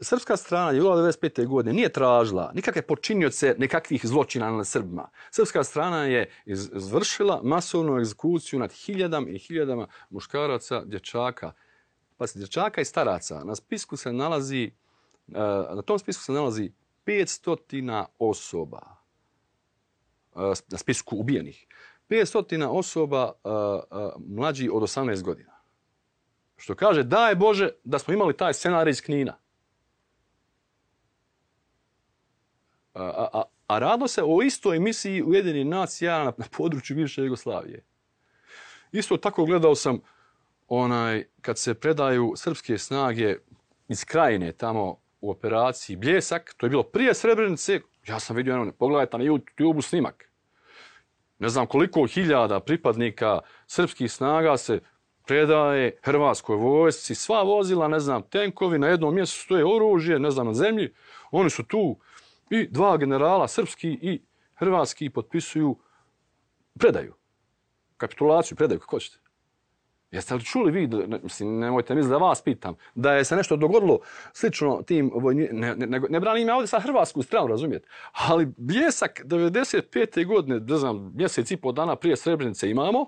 Srpska 0.00 0.36
strana 0.36 0.70
je 0.70 0.82
u 0.82 0.84
1995. 0.84 1.46
godine 1.46 1.72
nije 1.72 1.88
tražila 1.88 2.52
nikakve 2.54 2.82
počinioce 2.82 3.54
nekakvih 3.58 4.06
zločina 4.06 4.50
na 4.50 4.64
Srbima. 4.64 5.08
Srpska 5.30 5.64
strana 5.64 6.04
je 6.04 6.30
izvršila 6.46 7.40
masovnu 7.44 7.98
egzekuciju 7.98 8.60
nad 8.60 8.72
hiljadama 8.72 9.28
i 9.28 9.38
hiljadama 9.38 9.86
muškaraca, 10.10 10.84
dječaka. 10.84 11.52
Pa 12.16 12.26
se 12.26 12.38
dječaka 12.38 12.80
i 12.80 12.84
staraca. 12.84 13.44
Na 13.44 13.54
spisku 13.54 13.96
se 13.96 14.12
nalazi, 14.12 14.64
e, 14.64 15.38
na 15.74 15.82
tom 15.82 15.98
spisku 15.98 16.22
se 16.22 16.32
nalazi 16.32 16.72
500 17.06 18.04
osoba. 18.18 18.82
E, 20.36 20.40
na 20.68 20.78
spisku 20.78 21.16
ubijenih. 21.16 21.66
500 22.08 22.66
osoba 22.66 23.32
e, 23.44 23.48
mlađi 24.28 24.68
od 24.72 24.82
18 24.82 25.22
godina. 25.22 25.52
Što 26.56 26.74
kaže, 26.74 27.02
daj 27.02 27.34
Bože 27.34 27.70
da 27.84 27.98
smo 27.98 28.14
imali 28.14 28.36
taj 28.36 28.54
scenarij 28.54 28.90
iz 28.90 29.02
Knina. 29.02 29.38
A, 32.98 33.28
a, 33.32 33.42
a 33.66 33.78
radilo 33.78 34.08
se 34.08 34.22
o 34.24 34.42
istoj 34.42 34.76
emisiji 34.76 35.22
Ujedini 35.22 35.64
nacija 35.64 36.24
na, 36.24 36.32
na 36.36 36.44
području 36.56 36.96
bivše 36.96 37.22
Jugoslavije. 37.22 37.84
Isto 38.92 39.16
tako 39.16 39.44
gledao 39.44 39.74
sam 39.74 40.00
onaj 40.68 41.24
kad 41.40 41.58
se 41.58 41.74
predaju 41.74 42.32
srpske 42.36 42.78
snage 42.78 43.36
iz 43.88 44.04
krajine 44.04 44.52
tamo 44.52 44.96
u 45.20 45.30
operaciji 45.30 45.96
Bljesak, 45.96 46.54
to 46.56 46.66
je 46.66 46.70
bilo 46.70 46.82
prije 46.82 47.14
Srebrenice, 47.14 47.80
ja 48.06 48.20
sam 48.20 48.36
vidio, 48.36 48.60
ono, 48.60 48.72
pogledajte 48.72 49.18
na 49.18 49.24
YouTube 49.24 49.82
snimak. 49.82 50.30
Ne 51.38 51.48
znam 51.48 51.66
koliko 51.66 52.06
hiljada 52.06 52.60
pripadnika 52.60 53.40
srpskih 53.66 54.12
snaga 54.12 54.56
se 54.56 54.80
predaje 55.26 55.96
Hrvatskoj 56.02 56.56
vojsci, 56.56 57.14
sva 57.14 57.42
vozila, 57.42 57.88
ne 57.88 58.00
znam, 58.00 58.22
tenkovi, 58.22 58.78
na 58.78 58.88
jednom 58.88 59.14
mjestu 59.14 59.40
stoje 59.40 59.64
oružje, 59.64 60.18
ne 60.18 60.30
znam, 60.30 60.46
na 60.46 60.54
zemlji. 60.54 60.94
Oni 61.30 61.50
su 61.50 61.62
tu, 61.62 61.98
I 62.50 62.68
dva 62.70 62.96
generala, 62.96 63.48
srpski 63.48 63.88
i 63.88 64.22
hrvatski, 64.54 65.10
potpisuju 65.10 65.76
predaju. 66.78 67.14
Kapitulaciju, 67.96 68.56
predaju, 68.56 68.80
kako 68.80 69.00
ćete. 69.00 69.18
Jeste 70.10 70.34
li 70.34 70.44
čuli 70.44 70.72
vi, 70.72 70.86
da- 70.86 71.06
ne, 71.06 71.20
mislim, 71.22 71.58
nemojte 71.58 71.94
misliti 71.94 72.10
da 72.10 72.18
vas 72.18 72.42
pitam, 72.42 72.74
da 72.94 73.12
je 73.12 73.24
se 73.24 73.36
nešto 73.36 73.56
dogodilo 73.56 73.98
slično 74.32 74.82
tim 74.82 75.10
vojni, 75.14 75.48
ne, 75.52 75.76
ne, 75.76 75.86
ne, 75.86 76.00
ne 76.10 76.20
branim 76.20 76.48
ja 76.48 76.54
ovdje 76.54 76.66
sa 76.66 76.80
hrvatsku 76.80 77.22
stranu, 77.22 77.46
razumijete? 77.46 77.88
Ali 78.12 78.48
bljesak 78.56 79.22
95. 79.24 80.26
godine, 80.26 80.60
ne 80.60 80.76
znam, 80.76 81.12
mjesec 81.14 81.50
i 81.50 81.56
pol 81.56 81.72
dana 81.72 81.96
prije 81.96 82.16
Srebrenice 82.16 82.70
imamo, 82.70 83.06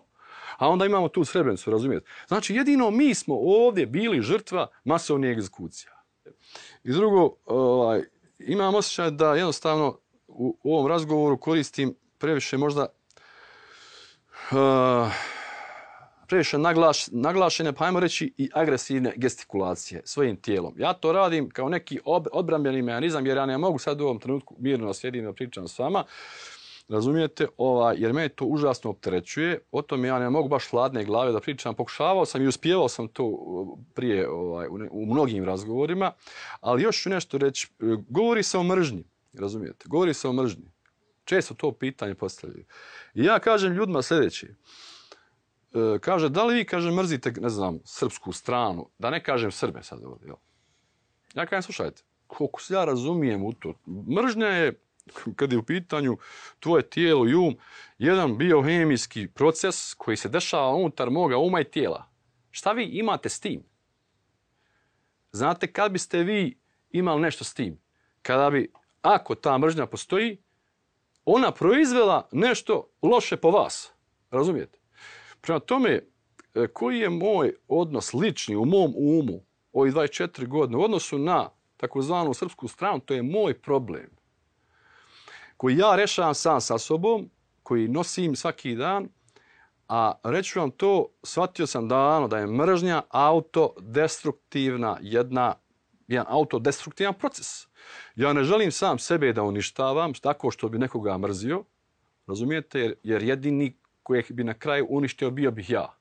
a 0.59 0.69
onda 0.69 0.87
imamo 0.87 1.09
tu 1.09 1.25
Srebrenicu, 1.25 1.71
razumijete? 1.71 2.07
Znači, 2.29 2.55
jedino 2.55 2.91
mi 2.91 3.15
smo 3.15 3.35
ovdje 3.41 3.87
bili 3.87 4.23
žrtva 4.23 4.67
masovnih 4.85 5.31
egzekucija. 5.31 5.93
I 6.85 6.93
drugo, 6.93 7.37
ovaj, 7.47 8.03
imam 8.41 8.75
osjećaj 8.75 9.11
da 9.11 9.35
jednostavno 9.35 9.99
u, 10.29 10.59
u 10.63 10.75
ovom 10.75 10.87
razgovoru 10.87 11.39
koristim 11.39 11.95
previše 12.19 12.57
možda 12.57 12.87
uh, 14.53 15.13
previše 16.31 16.59
naglaš, 16.59 17.07
naglašene, 17.07 17.73
pa 17.73 17.85
ajmo 17.85 18.01
reći 18.01 18.35
i 18.37 18.51
agresivne 18.55 19.13
gestikulacije 19.17 20.03
svojim 20.05 20.37
tijelom. 20.37 20.75
Ja 20.77 20.93
to 20.93 21.13
radim 21.13 21.51
kao 21.51 21.69
neki 21.69 22.01
ob, 22.05 22.27
odbranbeni 22.33 22.83
mehanizam, 22.83 23.27
jer 23.27 23.37
ja 23.37 23.47
ne 23.47 23.59
mogu 23.59 23.79
sad 23.79 24.01
u 24.01 24.05
ovom 24.05 24.19
trenutku 24.19 24.55
mirno 24.59 24.95
sjedim 24.95 25.25
da 25.25 25.33
pričam 25.33 25.69
s 25.69 25.79
vama, 25.79 26.05
razumijete, 26.91 27.47
Ova, 27.57 27.93
jer 27.93 28.13
me 28.13 28.29
to 28.29 28.45
užasno 28.45 28.91
opterećuje, 28.91 29.61
o 29.73 29.83
tome 29.83 30.09
ja 30.09 30.19
ne 30.19 30.31
mogu 30.31 30.49
baš 30.49 30.71
hladne 30.71 31.05
glave 31.05 31.33
da 31.33 31.41
pričam, 31.41 31.75
pokušavao 31.75 32.27
sam 32.27 32.43
i 32.43 32.47
uspjevao 32.47 32.89
sam 32.89 33.09
to 33.09 33.33
prije 33.95 34.31
ovaj, 34.31 34.69
u, 34.69 34.79
ne, 34.79 34.89
u 34.93 35.07
mnogim 35.07 35.45
razgovorima, 35.45 36.13
ali 36.61 36.83
još 36.83 37.03
ću 37.03 37.11
nešto 37.11 37.39
reći, 37.39 37.69
e, 37.81 37.85
govori 38.09 38.43
se 38.43 38.59
o 38.59 38.63
mržnji, 38.63 39.05
razumijete, 39.33 39.85
govori 39.89 40.15
se 40.15 40.29
o 40.29 40.33
mržnji. 40.33 40.71
Često 41.25 41.55
to 41.55 41.73
pitanje 41.73 42.15
postavljaju. 42.15 42.65
I 43.15 43.25
ja 43.25 43.39
kažem 43.39 43.73
ljudima 43.73 44.03
sljedeće, 44.03 44.47
e, 44.47 45.99
kaže, 46.01 46.29
da 46.29 46.45
li 46.45 46.55
vi, 46.55 46.65
kaže, 46.65 46.91
mrzite, 46.91 47.33
ne 47.41 47.49
znam, 47.49 47.79
srpsku 47.85 48.33
stranu, 48.33 48.89
da 48.99 49.11
ne 49.11 49.23
kažem 49.23 49.51
Srbe 49.53 49.83
sad 49.83 50.05
ovdje, 50.05 50.27
jel? 50.27 50.37
Ja 51.35 51.47
kažem, 51.47 51.63
slušajte, 51.63 52.03
koliko 52.27 52.63
se 52.63 52.75
ja 52.75 52.85
razumijem 52.85 53.45
u 53.45 53.53
to, 53.53 53.75
mržnja 54.17 54.47
je, 54.47 54.81
kad 55.37 55.53
je 55.53 55.59
u 55.59 55.63
pitanju 55.63 56.19
tvoje 56.61 56.91
tijelo 56.91 57.29
i 57.29 57.35
um, 57.35 57.57
jedan 57.99 58.39
biohemijski 58.39 59.29
proces 59.29 59.95
koji 59.95 60.17
se 60.17 60.29
dešava 60.29 60.75
unutar 60.75 61.11
moga 61.11 61.37
uma 61.37 61.61
i 61.61 61.65
tijela. 61.65 62.11
Šta 62.51 62.73
vi 62.73 62.85
imate 62.85 63.29
s 63.29 63.41
tim? 63.41 63.63
Znate, 65.33 65.73
kad 65.73 65.93
biste 65.93 66.23
vi 66.23 66.59
imali 66.91 67.21
nešto 67.21 67.45
s 67.45 67.55
tim? 67.55 67.81
Kada 68.23 68.51
bi, 68.51 68.73
ako 69.03 69.35
ta 69.35 69.59
mržnja 69.59 69.87
postoji, 69.87 70.39
ona 71.25 71.53
proizvela 71.53 72.29
nešto 72.33 72.91
loše 73.03 73.37
po 73.37 73.51
vas. 73.51 73.93
Razumijete? 74.31 74.79
Prema 75.41 75.61
tome, 75.61 75.91
e, 76.55 76.67
koji 76.67 76.99
je 76.99 77.11
moj 77.11 77.55
odnos 77.69 78.15
lični 78.15 78.57
u 78.57 78.65
mom 78.65 78.93
umu 78.97 79.45
ovih 79.73 79.95
24 79.95 80.47
godine 80.47 80.77
u 80.77 80.83
odnosu 80.83 81.19
na 81.19 81.51
takozvanu 81.77 82.35
srpsku 82.35 82.69
stranu, 82.69 83.01
to 83.01 83.15
je 83.15 83.23
moj 83.23 83.61
problem. 83.61 84.20
Koji 85.61 85.77
ja 85.77 85.97
rešavam 85.97 86.35
sam 86.35 86.61
sa 86.61 86.79
sobom, 86.79 87.31
koji 87.63 87.89
nosim 87.89 88.37
svaki 88.37 88.75
dan, 88.75 89.09
a 89.89 90.13
reću 90.25 90.61
vam 90.61 90.71
to, 90.71 91.07
shvatio 91.23 91.67
sam 91.67 91.89
davno 91.89 92.29
da 92.29 92.39
je 92.39 92.47
mržnja 92.47 93.03
autodestruktivna 93.11 94.99
jedna, 95.01 95.55
jedan 96.09 96.27
autodestruktivan 96.29 97.15
proces. 97.15 97.67
Ja 98.17 98.33
ne 98.33 98.45
želim 98.45 98.73
sam 98.73 98.99
sebe 98.99 99.33
da 99.33 99.43
uništavam 99.43 100.15
tako 100.15 100.51
što 100.51 100.69
bi 100.69 100.79
nekoga 100.79 101.19
mrzio, 101.19 101.65
razumijete, 102.27 102.81
jer, 102.81 102.95
jer 103.03 103.23
jedini 103.23 103.77
kojeg 104.03 104.33
bi 104.33 104.45
na 104.45 104.55
kraju 104.55 104.87
uništio 104.89 105.31
bio 105.31 105.51
bih 105.51 105.71
ja. 105.71 105.95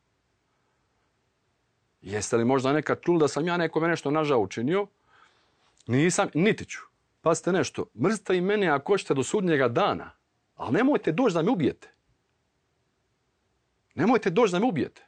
Jeste 2.01 2.37
li 2.37 2.45
možda 2.45 2.73
nekad 2.73 3.01
čuli 3.01 3.19
da 3.19 3.27
sam 3.27 3.47
ja 3.47 3.57
nekome 3.57 3.87
nešto 3.87 4.11
nažao 4.11 4.39
učinio? 4.39 4.87
Nisam, 5.87 6.29
niti 6.33 6.65
ću. 6.65 6.88
Pazite 7.21 7.51
nešto, 7.51 7.85
mrzite 8.03 8.37
i 8.37 8.41
mene 8.41 8.67
ako 8.67 8.93
hoćete 8.93 9.13
do 9.13 9.23
sudnjega 9.23 9.67
dana, 9.67 10.11
ali 10.55 10.73
nemojte 10.73 11.11
doći 11.11 11.33
da 11.33 11.41
me 11.41 11.51
ubijete. 11.51 11.93
Nemojte 13.95 14.29
doći 14.29 14.51
da 14.51 14.59
me 14.59 14.65
ubijete. 14.65 15.05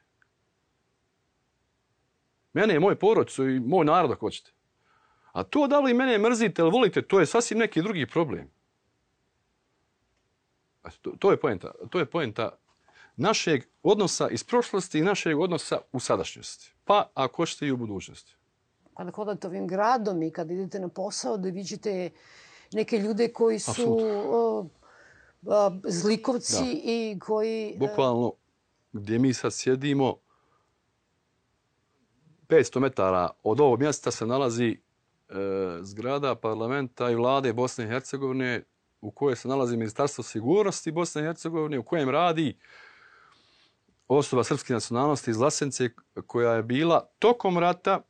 Mene 2.53 2.73
je 2.73 2.79
moj 2.79 2.95
porodicu 2.95 3.49
i 3.49 3.59
moj 3.59 3.85
narod 3.85 4.11
ako 4.11 4.25
hoćete. 4.25 4.51
A 5.31 5.43
to 5.43 5.67
da 5.67 5.79
li 5.79 5.93
mene 5.93 6.17
mrzite 6.17 6.61
ili 6.61 6.71
volite, 6.71 7.01
to 7.01 7.19
je 7.19 7.25
sasvim 7.25 7.59
neki 7.59 7.81
drugi 7.81 8.07
problem. 8.07 8.51
To, 11.01 11.11
to 11.19 11.31
je 11.31 11.39
poenta. 11.39 11.71
To 11.89 11.99
je 11.99 12.05
poenta 12.05 12.57
našeg 13.15 13.63
odnosa 13.83 14.29
iz 14.29 14.43
prošlosti 14.43 14.99
i 14.99 15.03
našeg 15.03 15.39
odnosa 15.39 15.77
u 15.91 15.99
sadašnjosti. 15.99 16.73
Pa 16.85 17.11
ako 17.13 17.35
hoćete 17.35 17.67
i 17.67 17.71
u 17.71 17.77
budućnosti. 17.77 18.35
Kada 18.97 19.11
hodate 19.11 19.47
ovim 19.47 19.67
gradom 19.67 20.23
i 20.23 20.31
kad 20.31 20.51
idete 20.51 20.79
na 20.79 20.87
posao 20.87 21.37
da 21.37 21.49
vidite 21.49 22.09
neke 22.73 22.97
ljude 22.97 23.33
koji 23.33 23.59
su 23.59 23.93
uh, 23.93 24.65
uh, 25.41 25.73
zlikovci 25.83 26.63
da. 26.63 26.81
i 26.83 27.19
koji... 27.19 27.75
Bukvalno 27.79 28.33
gdje 28.93 29.19
mi 29.19 29.33
sad 29.33 29.53
sjedimo, 29.53 30.15
500 32.47 32.79
metara 32.79 33.29
od 33.43 33.59
ovog 33.59 33.79
mjesta 33.79 34.11
se 34.11 34.25
nalazi 34.25 34.67
e, 34.67 34.77
zgrada 35.81 36.35
parlamenta 36.35 37.09
i 37.09 37.15
vlade 37.15 37.53
Bosne 37.53 37.85
i 37.85 37.87
Hercegovine 37.87 38.63
u 39.01 39.11
kojoj 39.11 39.35
se 39.35 39.47
nalazi 39.47 39.77
Ministarstvo 39.77 40.23
sigurnosti 40.23 40.91
Bosne 40.91 41.21
i 41.21 41.25
Hercegovine, 41.25 41.79
u 41.79 41.83
kojem 41.83 42.09
radi 42.09 42.57
osoba 44.07 44.43
srpske 44.43 44.73
nacionalnosti 44.73 45.31
iz 45.31 45.37
Lasence 45.37 45.89
koja 46.27 46.53
je 46.53 46.63
bila 46.63 47.05
tokom 47.19 47.57
rata 47.57 48.01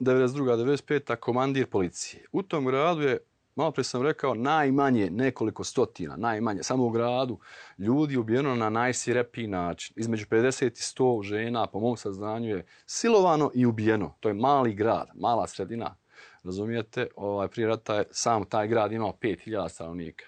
92-95. 0.00 1.16
komandir 1.16 1.66
policije. 1.66 2.24
U 2.32 2.42
tom 2.42 2.64
gradu 2.64 3.02
je, 3.02 3.18
malo 3.56 3.70
pre 3.70 3.84
sam 3.84 4.02
rekao, 4.02 4.34
najmanje 4.34 5.10
nekoliko 5.10 5.64
stotina, 5.64 6.16
najmanje, 6.16 6.62
samo 6.62 6.86
u 6.86 6.90
gradu, 6.90 7.38
ljudi 7.78 8.16
ubijeno 8.16 8.54
na 8.54 8.70
najsirepiji 8.70 9.46
način. 9.46 9.94
Između 9.98 10.26
50 10.26 10.66
i 10.66 10.70
100 10.70 11.22
žena, 11.22 11.66
po 11.66 11.80
mom 11.80 11.96
saznanju, 11.96 12.48
je 12.48 12.66
silovano 12.86 13.50
i 13.54 13.66
ubijeno. 13.66 14.14
To 14.20 14.28
je 14.28 14.34
mali 14.34 14.74
grad, 14.74 15.08
mala 15.14 15.46
sredina. 15.46 15.96
Razumijete, 16.44 17.08
ovaj, 17.16 17.48
prije 17.48 17.68
rata 17.68 17.94
je 17.94 18.04
sam 18.10 18.44
taj 18.44 18.68
grad 18.68 18.92
imao 18.92 19.12
5000 19.22 19.68
stanovnika. 19.68 20.24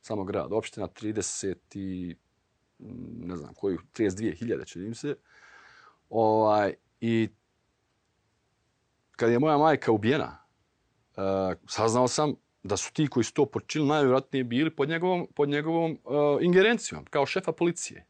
Samo 0.00 0.24
grad, 0.24 0.52
opština 0.52 0.88
30 0.88 1.54
i 1.74 2.16
ne 3.18 3.36
znam 3.36 3.54
koju, 3.54 3.78
32.000 3.94 4.66
čini 4.66 4.94
se. 4.94 5.16
Ovaj, 6.10 6.74
I 7.00 7.28
kad 9.22 9.30
je 9.30 9.38
moja 9.38 9.58
majka 9.58 9.92
ubijena, 9.92 10.38
uh, 11.16 11.22
saznao 11.66 12.08
sam 12.08 12.34
da 12.62 12.76
su 12.76 12.92
ti 12.92 13.06
koji 13.06 13.24
su 13.24 13.34
to 13.34 13.46
počinili 13.46 13.88
najvjerojatnije 13.88 14.44
bili 14.44 14.76
pod 14.76 14.88
njegovom, 14.88 15.28
pod 15.34 15.48
njegovom 15.48 15.98
uh, 16.04 16.16
ingerencijom, 16.40 17.04
kao 17.04 17.26
šefa 17.26 17.52
policije. 17.52 18.06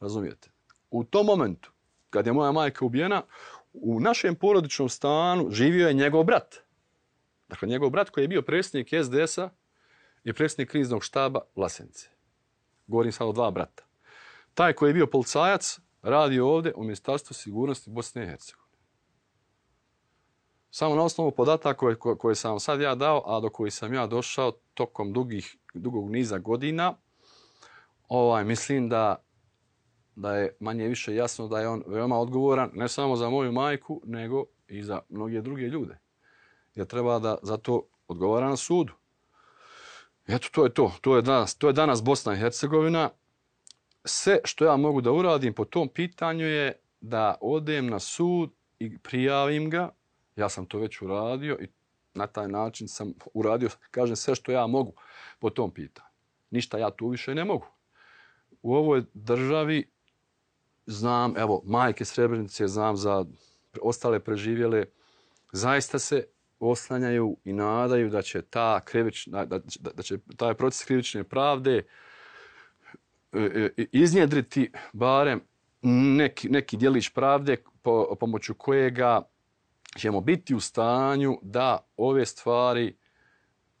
Razumijete? 0.00 0.50
U 0.90 1.04
tom 1.04 1.26
momentu, 1.26 1.72
kad 2.10 2.26
je 2.26 2.32
moja 2.32 2.52
majka 2.52 2.84
ubijena, 2.84 3.22
u 3.72 4.00
našem 4.00 4.34
porodičnom 4.34 4.88
stanu 4.88 5.50
živio 5.50 5.88
je 5.88 5.94
njegov 5.94 6.24
brat. 6.24 6.54
Dakle, 7.48 7.68
njegov 7.68 7.90
brat 7.90 8.10
koji 8.10 8.24
je 8.24 8.28
bio 8.28 8.42
predsjednik 8.42 8.88
SDS-a 9.04 9.50
i 10.24 10.32
predsjednik 10.32 10.70
kriznog 10.70 11.04
štaba 11.04 11.40
Vlasenice. 11.56 12.08
Govorim 12.86 13.12
samo 13.12 13.32
dva 13.32 13.50
brata. 13.50 13.84
Taj 14.54 14.72
koji 14.72 14.90
je 14.90 14.94
bio 14.94 15.06
policajac 15.06 15.78
radi 16.02 16.40
ovdje 16.40 16.74
u 16.76 16.82
Ministarstvu 16.82 17.34
sigurnosti 17.34 17.90
Bosne 17.90 18.22
i 18.22 18.26
Hercegovine. 18.26 18.65
Samo 20.70 20.94
na 20.94 21.02
osnovu 21.02 21.30
podataka 21.30 21.78
koje, 21.78 21.96
koje 22.18 22.34
sam 22.34 22.60
sad 22.60 22.80
ja 22.80 22.94
dao, 22.94 23.22
a 23.26 23.40
do 23.40 23.50
koji 23.50 23.70
sam 23.70 23.94
ja 23.94 24.06
došao 24.06 24.52
tokom 24.74 25.12
dugih, 25.12 25.56
dugog 25.74 26.10
niza 26.10 26.38
godina, 26.38 26.94
ovaj, 28.08 28.44
mislim 28.44 28.88
da, 28.88 29.24
da 30.16 30.36
je 30.36 30.56
manje 30.60 30.88
više 30.88 31.14
jasno 31.14 31.48
da 31.48 31.60
je 31.60 31.68
on 31.68 31.82
veoma 31.86 32.18
odgovoran 32.18 32.70
ne 32.74 32.88
samo 32.88 33.16
za 33.16 33.30
moju 33.30 33.52
majku, 33.52 34.02
nego 34.04 34.44
i 34.68 34.82
za 34.82 35.00
mnoge 35.08 35.40
druge 35.40 35.62
ljude. 35.62 35.98
Jer 36.74 36.86
treba 36.86 37.18
da 37.18 37.38
za 37.42 37.56
to 37.56 37.82
odgovara 38.08 38.48
na 38.48 38.56
sudu. 38.56 38.92
Eto, 40.26 40.48
to 40.52 40.64
je 40.64 40.74
to. 40.74 40.92
To 41.00 41.16
je 41.16 41.22
danas, 41.22 41.54
to 41.54 41.66
je 41.66 41.72
danas 41.72 42.02
Bosna 42.02 42.34
i 42.34 42.36
Hercegovina. 42.36 43.10
Sve 44.04 44.40
što 44.44 44.64
ja 44.64 44.76
mogu 44.76 45.00
da 45.00 45.12
uradim 45.12 45.54
po 45.54 45.64
tom 45.64 45.88
pitanju 45.88 46.46
je 46.46 46.80
da 47.00 47.34
odem 47.40 47.86
na 47.86 47.98
sud 47.98 48.50
i 48.78 48.98
prijavim 48.98 49.70
ga. 49.70 49.90
Ja 50.36 50.48
sam 50.48 50.66
to 50.66 50.78
već 50.78 51.02
uradio 51.02 51.58
i 51.60 51.68
na 52.14 52.26
taj 52.26 52.48
način 52.48 52.88
sam 52.88 53.12
uradio, 53.34 53.68
kažem, 53.90 54.16
sve 54.16 54.34
što 54.34 54.52
ja 54.52 54.66
mogu 54.66 54.92
po 55.38 55.50
tom 55.50 55.70
pitanju. 55.70 56.08
Ništa 56.50 56.78
ja 56.78 56.90
tu 56.90 57.08
više 57.08 57.34
ne 57.34 57.44
mogu. 57.44 57.66
U 58.62 58.74
ovoj 58.74 59.04
državi 59.14 59.90
znam, 60.86 61.34
evo, 61.36 61.62
majke 61.64 62.04
Srebrenice, 62.04 62.68
znam 62.68 62.96
za 62.96 63.24
ostale 63.82 64.20
preživjele, 64.20 64.84
zaista 65.52 65.98
se 65.98 66.26
oslanjaju 66.60 67.36
i 67.44 67.52
nadaju 67.52 68.10
da 68.10 68.22
će 68.22 68.42
ta 68.42 68.80
krivična, 68.84 69.44
da, 69.44 69.58
da, 69.58 69.90
da 69.90 70.02
će 70.02 70.18
taj 70.36 70.54
proces 70.54 70.84
krivične 70.84 71.24
pravde 71.24 71.86
e, 73.32 73.70
e, 73.78 73.84
iznjedriti 73.92 74.72
barem 74.92 75.40
neki, 76.16 76.48
neki 76.48 76.76
dijelić 76.76 77.08
pravde 77.08 77.56
po, 77.82 78.16
pomoću 78.20 78.54
kojega 78.54 79.22
ćemo 79.96 80.20
biti 80.20 80.54
u 80.54 80.60
stanju 80.60 81.38
da 81.42 81.88
ove 81.96 82.26
stvari 82.26 82.96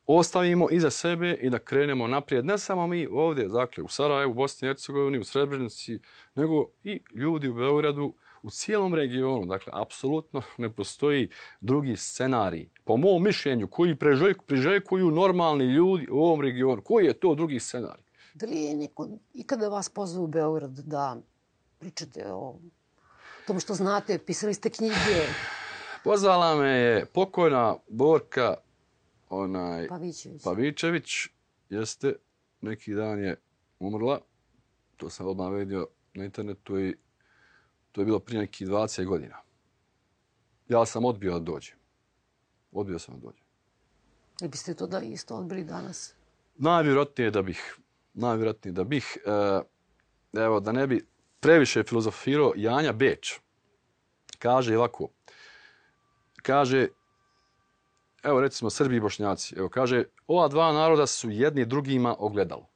ostavimo 0.06 0.70
iza 0.70 0.90
sebe 0.90 1.32
i 1.32 1.50
da 1.50 1.58
krenemo 1.58 2.06
naprijed. 2.06 2.44
Ne 2.44 2.58
samo 2.58 2.86
mi 2.86 3.06
ovdje, 3.06 3.48
dakle, 3.48 3.82
u 3.82 3.88
Sarajevu, 3.88 4.30
u 4.30 4.34
Bosni 4.34 4.66
i 4.66 4.68
Hercegovini, 4.68 5.18
u 5.18 5.24
Srebrenici, 5.24 5.98
nego 6.34 6.66
i 6.84 7.00
ljudi 7.14 7.48
u 7.48 7.54
Beogradu, 7.54 8.14
u 8.42 8.50
cijelom 8.50 8.94
regionu. 8.94 9.46
Dakle, 9.46 9.72
apsolutno 9.76 10.42
ne 10.58 10.72
postoji 10.72 11.30
drugi 11.60 11.96
scenarij. 11.96 12.68
Po 12.84 12.96
mom 12.96 13.22
mišljenju, 13.22 13.68
koji 13.68 13.96
priželjkuju 14.46 15.10
normalni 15.10 15.64
ljudi 15.64 16.08
u 16.10 16.18
ovom 16.18 16.40
regionu, 16.40 16.82
koji 16.82 17.06
je 17.06 17.12
to 17.12 17.34
drugi 17.34 17.60
scenarij? 17.60 18.04
Da 18.34 18.46
li 18.46 18.62
je 18.62 18.76
neko 18.76 19.08
ikada 19.34 19.68
vas 19.68 19.88
pozvao 19.88 20.24
u 20.24 20.26
Beograd 20.26 20.70
da 20.70 21.16
pričate 21.78 22.32
o 22.32 22.58
tom 23.46 23.60
što 23.60 23.74
znate, 23.74 24.18
pisali 24.18 24.54
ste 24.54 24.70
knjige? 24.70 25.26
Pozvala 26.06 26.56
me 26.56 26.68
je 26.68 27.06
pokojna 27.06 27.76
Borka 27.88 28.54
onaj 29.28 29.88
Pavićević. 29.88 30.42
Pavićević 30.44 31.28
jeste 31.70 32.14
neki 32.60 32.94
dan 32.94 33.18
je 33.18 33.36
umrla. 33.78 34.20
To 34.96 35.10
sam 35.10 35.26
odmah 35.26 35.52
vidio 35.52 35.88
na 36.14 36.24
internetu 36.24 36.80
i 36.80 36.96
to 37.92 38.00
je 38.00 38.04
bilo 38.04 38.18
prije 38.18 38.40
nekih 38.40 38.68
20 38.68 39.06
godina. 39.06 39.36
Ja 40.68 40.86
sam 40.86 41.04
odbio 41.04 41.32
da 41.32 41.40
dođem. 41.40 41.76
Odbio 42.72 42.98
sam 42.98 43.14
da 43.14 43.20
dođem. 43.20 43.44
I 44.42 44.48
biste 44.48 44.74
to 44.74 44.86
da 44.86 45.00
isto 45.00 45.36
odbili 45.36 45.64
danas? 45.64 46.14
Najvjerojatnije 46.56 47.30
da 47.30 47.42
bih. 47.42 47.76
Najvjerojatnije 48.14 48.72
da 48.72 48.84
bih. 48.84 49.18
E, 49.26 50.40
evo, 50.40 50.60
da 50.60 50.72
ne 50.72 50.86
bi 50.86 51.06
previše 51.40 51.82
filozofirao, 51.82 52.52
Janja 52.56 52.92
Beč 52.92 53.40
kaže 54.38 54.78
ovako. 54.78 55.08
Kaže, 56.46 56.88
evo 58.22 58.40
recimo 58.40 58.70
Srbi 58.70 58.96
i 58.96 59.00
Bošnjaci, 59.00 59.54
evo 59.58 59.68
kaže, 59.68 60.04
ova 60.26 60.48
dva 60.48 60.72
naroda 60.72 61.06
su 61.06 61.30
jedni 61.30 61.64
drugima 61.64 62.16
ogledalo. 62.18 62.68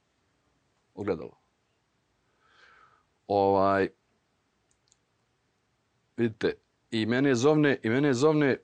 Ogledalo. 0.93 1.37
Ovaj, 3.27 3.89
vidite, 6.17 6.53
i 6.91 7.05
mene 7.05 7.35
zovne, 7.35 7.79
i 7.83 7.89
mene 7.89 8.13
zovne, 8.13 8.57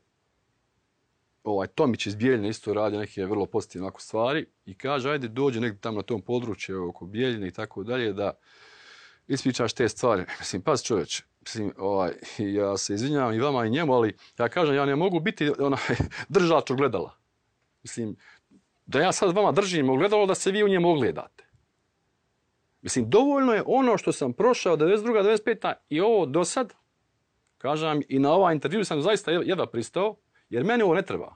ovaj 1.43 1.67
Tomić 1.67 2.05
iz 2.05 2.15
Bijeljine 2.15 2.49
isto 2.49 2.73
radi 2.73 2.97
neke 2.97 3.25
vrlo 3.25 3.45
pozitivne 3.45 3.91
stvari 3.97 4.45
i 4.65 4.77
kaže, 4.77 5.11
ajde 5.11 5.27
dođe 5.27 5.59
negdje 5.59 5.81
tamo 5.81 5.97
na 5.97 6.03
tom 6.03 6.21
području 6.21 6.89
oko 6.89 7.05
Bijeljine 7.05 7.47
i 7.47 7.51
tako 7.51 7.83
dalje 7.83 8.13
da 8.13 8.33
ispričaš 9.27 9.73
te 9.73 9.89
stvari. 9.89 10.25
Mislim, 10.39 10.61
pas 10.61 10.83
čovječe, 10.83 11.23
mislim, 11.47 11.73
ovaj, 11.77 12.13
ja 12.59 12.77
se 12.77 12.93
izvinjavam 12.93 13.33
i 13.33 13.39
vama 13.39 13.65
i 13.65 13.69
njemu, 13.69 13.93
ali 13.93 14.15
ja 14.37 14.49
kažem, 14.49 14.75
ja 14.75 14.85
ne 14.85 14.95
mogu 14.95 15.19
biti 15.19 15.51
onaj 15.59 15.79
držač 16.29 16.71
ogledala. 16.71 17.17
Mislim, 17.83 18.15
da 18.85 18.99
ja 18.99 19.11
sad 19.11 19.35
vama 19.35 19.51
držim 19.51 19.89
ogledalo 19.89 20.25
da 20.25 20.35
se 20.35 20.51
vi 20.51 20.63
u 20.63 20.67
njemu 20.67 20.89
ogledate. 20.89 21.43
Mislim, 22.81 23.09
dovoljno 23.09 23.53
je 23.53 23.63
ono 23.65 23.97
što 23.97 24.11
sam 24.11 24.33
prošao 24.33 24.77
92. 24.77 25.39
95. 25.45 25.73
i 25.89 26.01
ovo 26.01 26.25
do 26.25 26.43
sad, 26.43 26.73
kažem, 27.57 28.01
i 28.07 28.19
na 28.19 28.31
ovaj 28.31 28.53
intervju 28.53 28.85
sam 28.85 29.01
zaista 29.01 29.31
jedva 29.31 29.67
pristao, 29.67 30.15
jer 30.49 30.63
meni 30.63 30.83
ovo 30.83 30.93
ne 30.93 31.01
treba. 31.01 31.35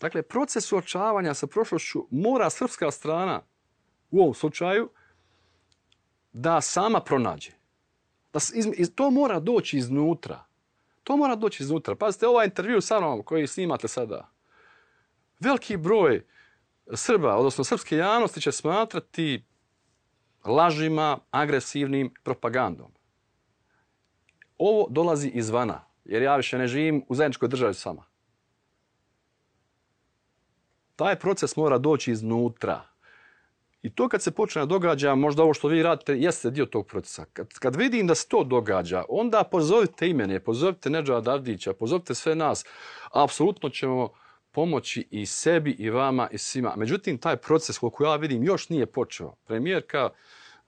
Dakle, 0.00 0.22
proces 0.22 0.64
suočavanja 0.64 1.34
sa 1.34 1.46
prošlošću 1.46 2.06
mora 2.10 2.50
srpska 2.50 2.90
strana 2.90 3.40
u 4.10 4.20
ovom 4.20 4.34
slučaju 4.34 4.90
da 6.32 6.60
sama 6.60 7.00
pronađe. 7.00 7.61
Da 8.32 8.38
iz, 8.54 8.66
iz, 8.76 8.94
to 8.94 9.10
mora 9.10 9.40
doći 9.40 9.78
iznutra. 9.78 10.44
To 11.04 11.16
mora 11.16 11.36
doći 11.36 11.62
iznutra. 11.62 11.94
Pazite, 11.94 12.26
ovaj 12.26 12.46
intervju 12.46 12.80
sa 12.80 13.00
mnom 13.00 13.22
koji 13.22 13.46
snimate 13.46 13.88
sada, 13.88 14.28
veliki 15.40 15.76
broj 15.76 16.24
Srba, 16.94 17.36
odnosno 17.36 17.64
srpske 17.64 17.96
javnosti 17.96 18.40
će 18.40 18.52
smatrati 18.52 19.44
lažima, 20.44 21.18
agresivnim 21.30 22.14
propagandom. 22.22 22.92
Ovo 24.58 24.86
dolazi 24.90 25.28
izvana, 25.28 25.84
jer 26.04 26.22
ja 26.22 26.36
više 26.36 26.58
ne 26.58 26.66
živim 26.66 27.04
u 27.08 27.14
zajedničkoj 27.14 27.48
državi 27.48 27.74
sama. 27.74 28.04
Taj 30.96 31.18
proces 31.18 31.56
mora 31.56 31.78
doći 31.78 32.12
iznutra. 32.12 32.91
I 33.82 33.94
to 33.94 34.08
kad 34.08 34.22
se 34.22 34.30
počne 34.30 34.66
događa, 34.66 35.14
možda 35.14 35.42
ovo 35.42 35.54
što 35.54 35.68
vi 35.68 35.82
radite, 35.82 36.14
jeste 36.16 36.50
dio 36.50 36.66
tog 36.66 36.86
procesa. 36.86 37.24
Kad, 37.32 37.48
kad 37.48 37.76
vidim 37.76 38.06
da 38.06 38.14
se 38.14 38.28
to 38.28 38.44
događa, 38.44 39.04
onda 39.08 39.44
pozovite 39.44 40.08
imene, 40.08 40.40
pozovite 40.40 40.90
Neđa 40.90 41.20
Davdića, 41.20 41.72
pozovite 41.72 42.14
sve 42.14 42.34
nas. 42.34 42.64
Apsolutno 43.12 43.68
ćemo 43.68 44.08
pomoći 44.52 45.08
i 45.10 45.26
sebi, 45.26 45.70
i 45.70 45.90
vama, 45.90 46.28
i 46.32 46.38
svima. 46.38 46.74
Međutim, 46.76 47.18
taj 47.18 47.36
proces, 47.36 47.78
koliko 47.78 48.04
ja 48.04 48.16
vidim, 48.16 48.44
još 48.44 48.68
nije 48.68 48.86
počeo. 48.86 49.34
Premijerka 49.46 50.10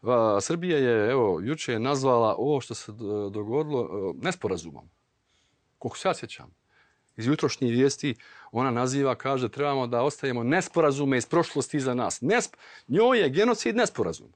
va, 0.02 0.40
Srbije 0.40 0.82
je, 0.82 1.10
evo, 1.10 1.40
juče 1.40 1.72
je 1.72 1.80
nazvala 1.80 2.34
ovo 2.38 2.60
što 2.60 2.74
se 2.74 2.92
dogodilo 3.32 3.82
e, 3.82 4.24
nesporazumom. 4.24 4.88
Koliko 5.78 5.98
se 5.98 6.08
ja 6.08 6.14
sjećam 6.14 6.63
iz 7.16 7.26
jutrošnjih 7.26 7.72
vijesti, 7.72 8.14
ona 8.52 8.70
naziva, 8.70 9.14
kaže, 9.14 9.48
trebamo 9.48 9.86
da 9.86 10.02
ostajemo 10.02 10.42
nesporazume 10.42 11.18
iz 11.18 11.26
prošlosti 11.26 11.80
za 11.80 11.94
nas. 11.94 12.20
Nesp 12.20 12.56
njoj 12.88 13.18
je 13.20 13.30
genocid 13.30 13.76
nesporazum. 13.76 14.32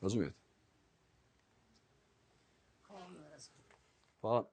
Razumijete? 0.00 0.36
Hvala. 4.20 4.51